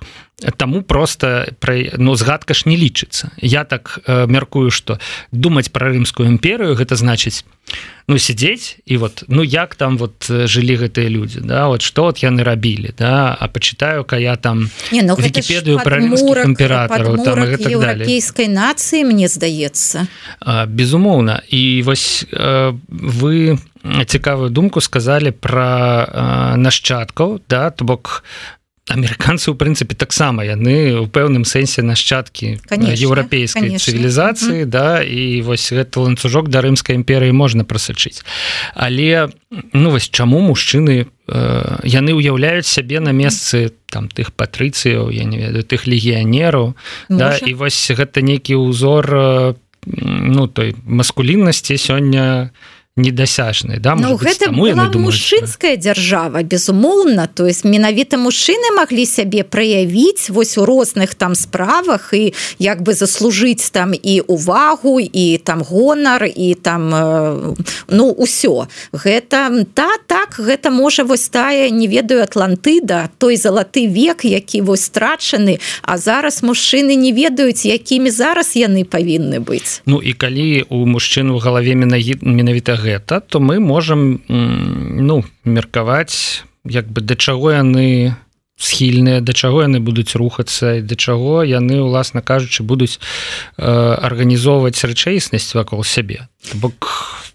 Таму 0.57 0.81
просто 0.81 1.51
пра 1.59 1.75
ну 1.97 2.15
згадка 2.15 2.53
ж 2.53 2.63
не 2.65 2.77
лічыцца. 2.77 3.31
Я 3.37 3.63
так 3.63 3.99
э, 4.07 4.27
мяркую 4.27 4.71
что 4.71 4.99
думаць 5.31 5.69
пра 5.71 5.91
рымскую 5.91 6.29
імперыю 6.29 6.75
гэта 6.75 6.95
значыць 6.95 7.43
ну 8.07 8.17
сидзець 8.17 8.79
і 8.85 8.97
вот 8.97 9.23
ну 9.27 9.43
як 9.43 9.75
там 9.75 9.97
вот 9.97 10.25
жылі 10.25 10.75
гэтыя 10.87 11.09
людзі 11.09 11.39
да? 11.43 11.67
Вот 11.67 11.81
что 11.81 12.03
вот 12.03 12.23
яны 12.23 12.43
рабілі 12.43 12.95
да? 12.97 13.35
А 13.39 13.47
почитаю-ка 13.47 14.17
я 14.17 14.35
там 14.35 14.69
не 14.91 15.01
ну, 15.01 15.15
вкіпедыю 15.15 15.79
про 15.83 15.99
імператору 15.99 17.17
там 17.23 17.43
еўрапейскай 17.43 18.47
нацыі 18.47 19.03
мне 19.03 19.27
здаецца. 19.27 20.07
Безумоўна. 20.67 21.43
І 21.49 21.83
вось 21.83 22.25
э, 22.31 22.73
вы 22.87 23.59
цікавую 24.07 24.49
думку 24.49 24.81
сказали 24.81 25.31
про 25.31 26.55
нашчадкаў 26.57 27.41
да? 27.49 27.69
То 27.69 27.85
бок 27.85 28.23
амерыканцы 28.89 29.51
у 29.51 29.55
прынцыпе 29.55 29.95
таксама 29.95 30.43
яны 30.43 30.97
у 30.99 31.05
пэўным 31.05 31.45
сэнсе 31.45 31.85
нашчадкі 31.85 32.57
еўрапейскай 32.73 33.77
цывілізацыі 33.77 34.65
да 34.65 35.01
і 35.05 35.41
вось 35.45 35.69
гэты 35.69 36.01
ланцужок 36.01 36.49
да 36.49 36.65
рымскай 36.65 36.97
імперыі 36.97 37.31
можна 37.31 37.63
прасачыць 37.63 38.25
але 38.73 39.29
ну 39.73 39.93
вось 39.93 40.09
чаму 40.09 40.41
мужчыны 40.41 41.05
э, 41.05 41.39
яны 41.85 42.11
ўяўляюць 42.17 42.67
сябе 42.67 42.99
на 42.99 43.13
месцы 43.13 43.71
там 43.93 44.09
тых 44.09 44.33
патрыцыяў 44.33 45.13
я 45.13 45.23
не 45.23 45.37
ведаю 45.37 45.63
тых 45.63 45.85
легіянераў 45.85 46.73
да 47.09 47.37
і 47.37 47.53
вось 47.53 47.79
гэта 47.93 48.25
нейкі 48.25 48.57
ўзор 48.57 49.05
э, 49.05 49.53
ну 49.85 50.47
той 50.49 50.75
маскуліннасці 50.83 51.77
сёння 51.77 52.49
у 52.49 52.78
недасяжны 52.99 53.79
да 53.79 53.95
ну, 53.95 54.15
гэта 54.15 54.51
таму, 54.51 54.67
мужчынская 54.99 55.73
что... 55.73 55.81
дзяржава 55.81 56.43
безумоўна 56.43 57.27
то 57.27 57.47
есть 57.47 57.65
менавіта 57.65 58.17
мужчыны 58.17 58.75
маглі 58.75 59.05
сябе 59.05 59.43
праявіць 59.43 60.29
вось 60.29 60.57
у 60.57 60.65
розных 60.65 61.15
там 61.15 61.35
справах 61.35 62.13
і 62.13 62.33
як 62.59 62.81
бы 62.81 62.93
заслужыць 62.93 63.71
там 63.71 63.93
і 63.93 64.21
увагу 64.27 64.99
і 64.99 65.37
там 65.37 65.63
гонар 65.63 66.27
і 66.27 66.55
там 66.55 66.91
э, 66.93 67.55
ну 67.87 68.05
ўсё 68.11 68.67
гэта 68.91 69.65
та 69.73 69.89
так 70.07 70.35
гэта 70.39 70.69
можа 70.69 71.03
вось 71.03 71.29
тая 71.29 71.69
не 71.69 71.87
ведаю 71.87 72.23
атлантыда 72.23 73.09
той 73.17 73.37
залаты 73.37 73.87
век 73.87 74.25
які 74.25 74.61
вось 74.61 74.83
страчаны 74.83 75.59
а 75.81 75.97
зараз 75.97 76.43
мужчыны 76.43 76.95
не 76.95 77.11
ведаюць 77.13 77.65
якімі 77.65 78.11
зараз 78.11 78.55
яны 78.55 78.83
павінны 78.83 79.39
быць. 79.39 79.81
Ну 79.85 80.01
і 80.01 80.13
калі 80.13 80.65
у 80.69 80.85
мужчын 80.85 81.31
у 81.31 81.39
галаве 81.39 81.75
менавіта 81.75 82.75
гэта 82.75 82.88
гэта 82.89 83.21
то 83.21 83.39
мы 83.39 83.59
можем 83.59 84.21
ну 84.27 85.23
меркаваць 85.45 86.43
як 86.65 86.89
бы 86.89 87.01
да 87.01 87.15
чаго 87.15 87.53
яны 87.53 88.17
схільныя 88.59 89.21
да 89.21 89.33
чаго 89.33 89.63
яны 89.63 89.79
будуць 89.79 90.15
рухацца 90.19 90.81
да 90.83 90.95
чаго 90.95 91.43
яны 91.47 91.79
уласна 91.79 92.21
кажучы 92.21 92.63
будуць 92.63 92.99
э, 92.99 93.63
арганізоўваць 93.63 94.83
рэчаіснасць 94.83 95.55
вакол 95.55 95.83
сябе. 95.87 96.27
Бок 96.53 96.91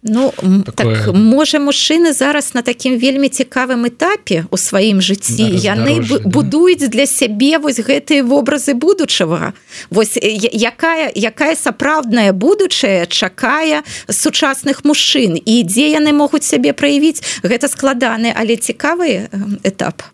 Ну 0.07 0.35
такое... 0.77 0.97
так, 0.97 1.15
можа 1.15 1.57
мужчыны 1.59 2.13
зараз 2.13 2.53
на 2.55 2.61
такім 2.61 2.99
вельмі 3.01 3.33
цікавым 3.33 3.89
этапе 3.89 4.45
у 4.53 4.61
сваім 4.61 5.01
жыцці 5.01 5.49
яны 5.57 6.05
да. 6.05 6.21
будуюць 6.29 6.93
для 6.93 7.09
сябе 7.09 7.57
вось 7.57 7.81
гэтыя 7.81 8.21
вобразы 8.21 8.77
будучага. 8.77 9.57
Вось 9.89 10.21
якая 10.21 11.09
якая 11.09 11.57
сапраўдная 11.57 12.37
будучая 12.37 13.09
чакае 13.09 13.81
сучасных 14.13 14.85
мужчын 14.85 15.41
і 15.41 15.65
дзе 15.65 15.97
яны 15.97 16.13
могуць 16.13 16.45
сябе 16.45 16.77
праявіць? 16.77 17.25
Гэта 17.41 17.73
складаны 17.73 18.29
але 18.29 18.61
цікавы 18.61 19.33
этап. 19.65 20.05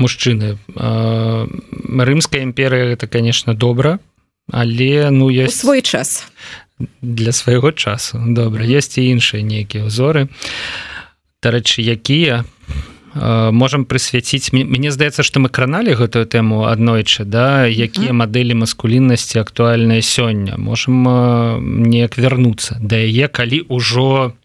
Мужчыны. 0.00 0.56
Рымская 0.72 2.40
імперыя 2.40 2.96
это 2.96 3.04
конечно 3.06 3.52
добра 3.52 4.00
але 4.48 5.10
ну 5.10 5.28
я 5.28 5.48
свой 5.48 5.82
час 5.82 6.24
для 7.02 7.32
свайго 7.32 7.72
часу. 7.72 8.18
Добра 8.26 8.64
есть 8.64 8.98
і 8.98 9.10
іншыя 9.10 9.42
нейкія 9.42 9.86
ўзоры. 9.86 10.28
Дарэчы 11.42 11.82
якія 11.82 12.44
можам 13.14 13.84
прысвяціць 13.84 14.52
мне 14.52 14.90
здаецца 14.92 15.22
што 15.24 15.40
мы 15.40 15.48
краналі 15.48 15.96
гэтую 15.96 16.26
тэму 16.28 16.68
аднойчы 16.68 17.24
да 17.24 17.66
якія 17.66 18.12
мадэлі 18.12 18.54
маскуліннасці 18.62 19.40
актуальныя 19.40 20.02
сёння. 20.02 20.54
Можам 20.58 21.02
неяк 21.88 22.18
вярнуцца 22.18 22.78
да 22.80 23.00
яе 23.00 23.28
калі 23.28 23.64
ўжо 23.68 24.36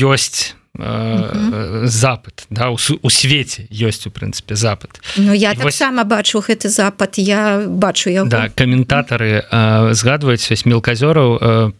ёсць 0.00 0.54
Э, 0.78 1.82
запад 1.84 2.46
да 2.50 2.70
у, 2.70 2.76
у 2.76 3.10
свеце 3.10 3.64
ёсць 3.70 4.06
у 4.06 4.10
прынцыпе 4.10 4.56
запад. 4.56 5.00
Ну 5.16 5.32
я 5.32 5.54
таксама 5.54 6.02
вось... 6.02 6.10
бачу 6.10 6.40
гэты 6.40 6.68
запад 6.68 7.16
я 7.16 7.64
бачу 7.66 8.10
я 8.10 8.24
да, 8.24 8.48
каментатары 8.50 9.40
э, 9.40 9.92
згадваюць 9.94 10.50
вось 10.50 10.66
мелказёраў 10.66 11.38
э, 11.40 11.70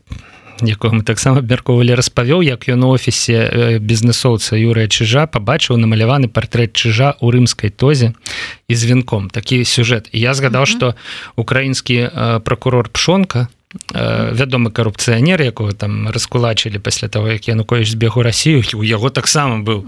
якого 0.62 0.94
мы 0.94 1.02
таксама 1.02 1.44
абмяркоўвалі 1.44 1.92
распавёў 1.92 2.40
як 2.40 2.68
ён 2.68 2.84
у 2.84 2.96
офісе 2.96 3.36
э, 3.36 3.78
бізнесоўца 3.78 4.56
Юрыя 4.56 4.88
чыжа 4.88 5.26
пабачыў 5.26 5.76
намаляваны 5.76 6.28
партрэт 6.28 6.72
чыжа 6.72 7.20
у 7.20 7.30
рымскай 7.30 7.68
тозе 7.68 8.14
і 8.68 8.74
з 8.74 8.84
вінком. 8.84 9.28
Такі 9.28 9.64
сюжэт. 9.64 10.08
І 10.12 10.20
я 10.20 10.32
згадаў 10.32 10.64
што 10.64 10.94
украінскі 11.36 12.08
э, 12.08 12.40
прокурор 12.40 12.88
пшонка 12.88 13.48
вядомы 13.92 14.70
карупцыянер 14.70 15.42
якого 15.42 15.72
там 15.72 16.08
раскулачылі 16.08 16.78
пасля 16.78 17.08
того 17.08 17.28
як 17.28 17.48
янукович 17.48 17.90
збегу 17.90 18.22
Росію 18.22 18.62
у 18.74 18.82
яго 18.82 19.10
таксама 19.10 19.62
быў 19.62 19.84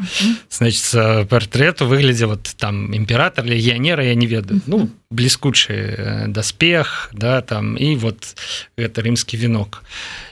значит 0.51 1.29
портрет 1.29 1.83
у 1.83 1.87
выглядзе 1.87 2.27
вот 2.27 2.43
там 2.57 2.95
імператор 2.95 3.45
легіянера 3.45 4.05
я 4.05 4.15
не 4.15 4.27
ведаю 4.27 4.61
ну 4.67 4.91
бліскучы 5.11 5.75
э, 5.75 6.29
даспех 6.29 7.11
да 7.13 7.41
там 7.41 7.77
і 7.77 7.97
вот 7.97 8.37
гэта 8.77 9.03
рымскі 9.03 9.37
вінок. 9.37 9.83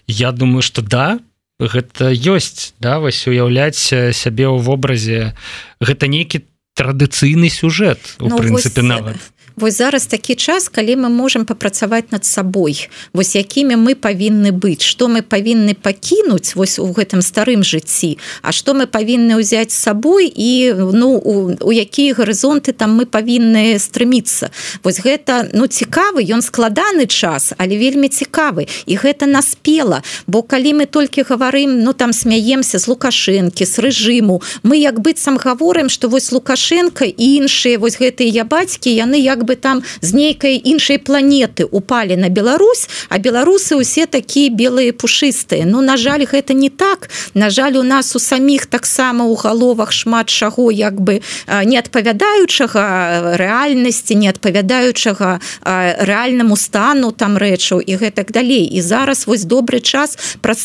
Я 0.07 0.33
думаю 0.33 0.63
что 0.63 0.83
да 0.83 1.19
гэта 1.59 2.13
ёсць 2.13 2.75
да 2.81 2.99
вось 2.99 3.27
уяўляць 3.27 3.81
сябе 4.13 4.45
ў 4.45 4.61
вобразе. 4.61 5.33
Гэта 5.81 6.07
нейкі 6.07 6.45
традыцыйны 6.77 7.49
сюжэт 7.49 8.21
у 8.21 8.29
ну, 8.29 8.37
прынцыпе 8.37 8.85
нават 8.85 9.17
вось 9.57 9.77
зараз 9.79 10.07
такі 10.07 10.35
час 10.35 10.69
калі 10.69 10.97
мы 10.97 11.09
можем 11.09 11.45
папрацаваць 11.45 12.13
над 12.13 12.25
сабой. 12.25 12.89
Вось 13.13 13.37
якімі 13.37 13.77
мы 13.77 13.95
павінны 13.95 14.53
быць. 14.53 14.85
Что 14.85 15.09
мы 15.09 15.23
павінны 15.23 15.75
пакінуць 15.75 16.57
вось 16.57 16.79
у 16.79 16.87
гэтым 16.93 17.23
старым 17.23 17.65
жыцці 17.65 18.19
А 18.43 18.53
что 18.53 18.75
мы 18.75 18.87
павінны 18.87 19.41
ўзяць 19.41 19.73
з 19.73 19.79
сабой 19.79 20.29
і 20.29 20.75
ну 20.93 21.17
у, 21.17 21.57
у 21.61 21.73
якія 21.73 22.15
гарызонты 22.15 22.73
там 22.73 23.01
мы 23.01 23.07
павінны 23.07 23.79
стрыміцца. 23.79 24.51
Вось 24.85 25.01
гэта 25.01 25.49
ну 25.53 25.67
цікавы 25.67 26.21
ён 26.29 26.43
складаны 26.43 27.07
час 27.07 27.53
але 27.57 27.79
вельмі 27.79 28.09
цікавы. 28.09 28.69
І 28.87 28.97
гэта 28.97 29.27
наспела. 29.27 30.03
Бо 30.27 30.43
калі 30.43 30.75
мы 30.75 30.87
толькі 30.87 31.23
гаварым 31.23 31.81
ну 31.81 31.93
там 31.93 32.13
смяемся 32.13 32.79
з 32.79 32.89
лукашэнкі 32.89 33.65
з 33.65 33.79
рэжыму 33.79 34.43
мы 34.63 34.77
як 34.77 35.01
быццам 35.01 35.41
гаворым 35.41 35.89
что 35.89 36.09
вось 36.09 36.33
лукашенко 36.33 37.05
і 37.05 37.25
іншыя 37.41 37.79
вось 37.79 37.97
гэтыя 37.97 38.29
я 38.29 38.45
бацькі 38.45 38.93
яны 38.93 39.17
як 39.17 39.46
бы 39.47 39.57
там 39.57 39.83
з 40.01 40.13
нейкай 40.13 40.59
іншай 40.59 40.99
планеты 40.99 41.65
упали 41.71 42.15
на 42.15 42.29
Беларусь 42.29 42.89
а 43.09 43.19
беларусы 43.19 43.77
усе 43.77 44.07
такія 44.07 44.51
белыя 44.51 44.93
пушыстыя 44.93 45.65
ну 45.65 45.81
на 45.81 45.97
жаль 45.97 46.27
гэта 46.27 46.55
не 46.55 46.71
так. 46.71 47.09
На 47.35 47.51
жаль 47.51 47.77
у 47.77 47.83
нас 47.83 48.17
у 48.17 48.19
саміх 48.19 48.67
таксама 48.67 49.25
у 49.25 49.35
галовах 49.35 49.93
шмат 49.93 50.27
чаго 50.29 50.71
як 50.71 51.01
бы 51.01 51.23
не 51.65 51.79
адпавядаючага 51.79 53.37
рэальнасці 53.37 54.15
не 54.15 54.29
адпавядаючага 54.29 55.41
рэальнаму 55.63 56.57
стану 56.57 57.13
там 57.13 57.39
рэчаў 57.39 57.81
і 57.81 57.97
гэтак 57.97 58.33
далей. 58.33 58.67
І 58.67 58.83
зараз 58.83 59.27
вось 59.27 59.45
добры 59.45 59.81
час 59.81 60.19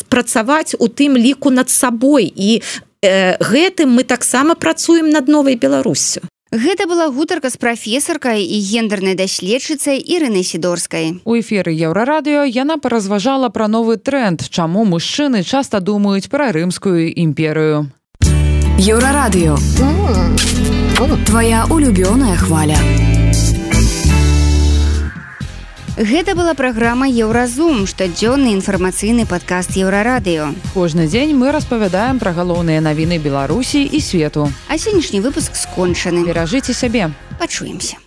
працаваць 0.08 0.74
у 0.78 0.88
тым 0.88 1.16
ліку 1.16 1.50
над 1.50 1.70
сабой. 1.70 2.26
І 2.26 2.62
э, 3.02 3.36
гэтым 3.38 3.94
мы 3.94 4.04
таксама 4.04 4.54
працуем 4.54 5.10
над 5.10 5.28
новай 5.28 5.54
беларусю 5.54 6.22
Гэта 6.52 6.84
была 6.84 7.08
гутарка 7.08 7.48
з 7.48 7.56
прафесаркай 7.56 8.44
і 8.44 8.60
гендернай 8.60 9.16
даследчыцай 9.16 9.96
ірыны 9.96 10.44
сідорскай. 10.44 11.16
У 11.24 11.32
эферы 11.40 11.72
еўрарадыё 11.72 12.44
яна 12.44 12.76
паразважала 12.76 13.48
пра 13.48 13.72
новы 13.72 13.96
тренд, 13.96 14.44
чаму 14.52 14.84
мужчыны 14.84 15.48
часта 15.48 15.80
думаюць 15.80 16.28
пра 16.28 16.52
рымскую 16.52 17.08
імперыю. 17.08 17.88
Еўрарадыё. 18.76 19.56
Твая 21.24 21.64
улюбёная 21.72 22.36
хваля. 22.36 22.76
Гэта 25.96 26.32
была 26.34 26.54
праграма 26.56 27.04
Еўразум, 27.04 27.84
штодзённы 27.84 28.56
інфармацыйны 28.56 29.26
падкаст 29.28 29.76
еўрарадыё. 29.76 30.56
Кожны 30.72 31.04
дзень 31.06 31.36
мы 31.36 31.52
распавядаем 31.52 32.16
пра 32.16 32.32
галоўныя 32.32 32.80
навіны 32.80 33.20
Беларусі 33.20 33.84
і 33.84 34.00
свету. 34.00 34.48
А 34.72 34.80
сённяшні 34.80 35.20
выпуск 35.20 35.52
скончаны. 35.52 36.24
Перажыце 36.24 36.72
сябе. 36.72 37.12
Пачуемся. 37.38 38.00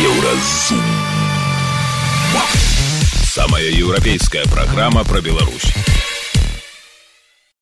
Еўразум. 0.00 0.80
Самая 3.28 3.68
еўрапейская 3.68 4.46
праграма 4.48 5.04
пра 5.04 5.20
Беларусь. 5.20 5.74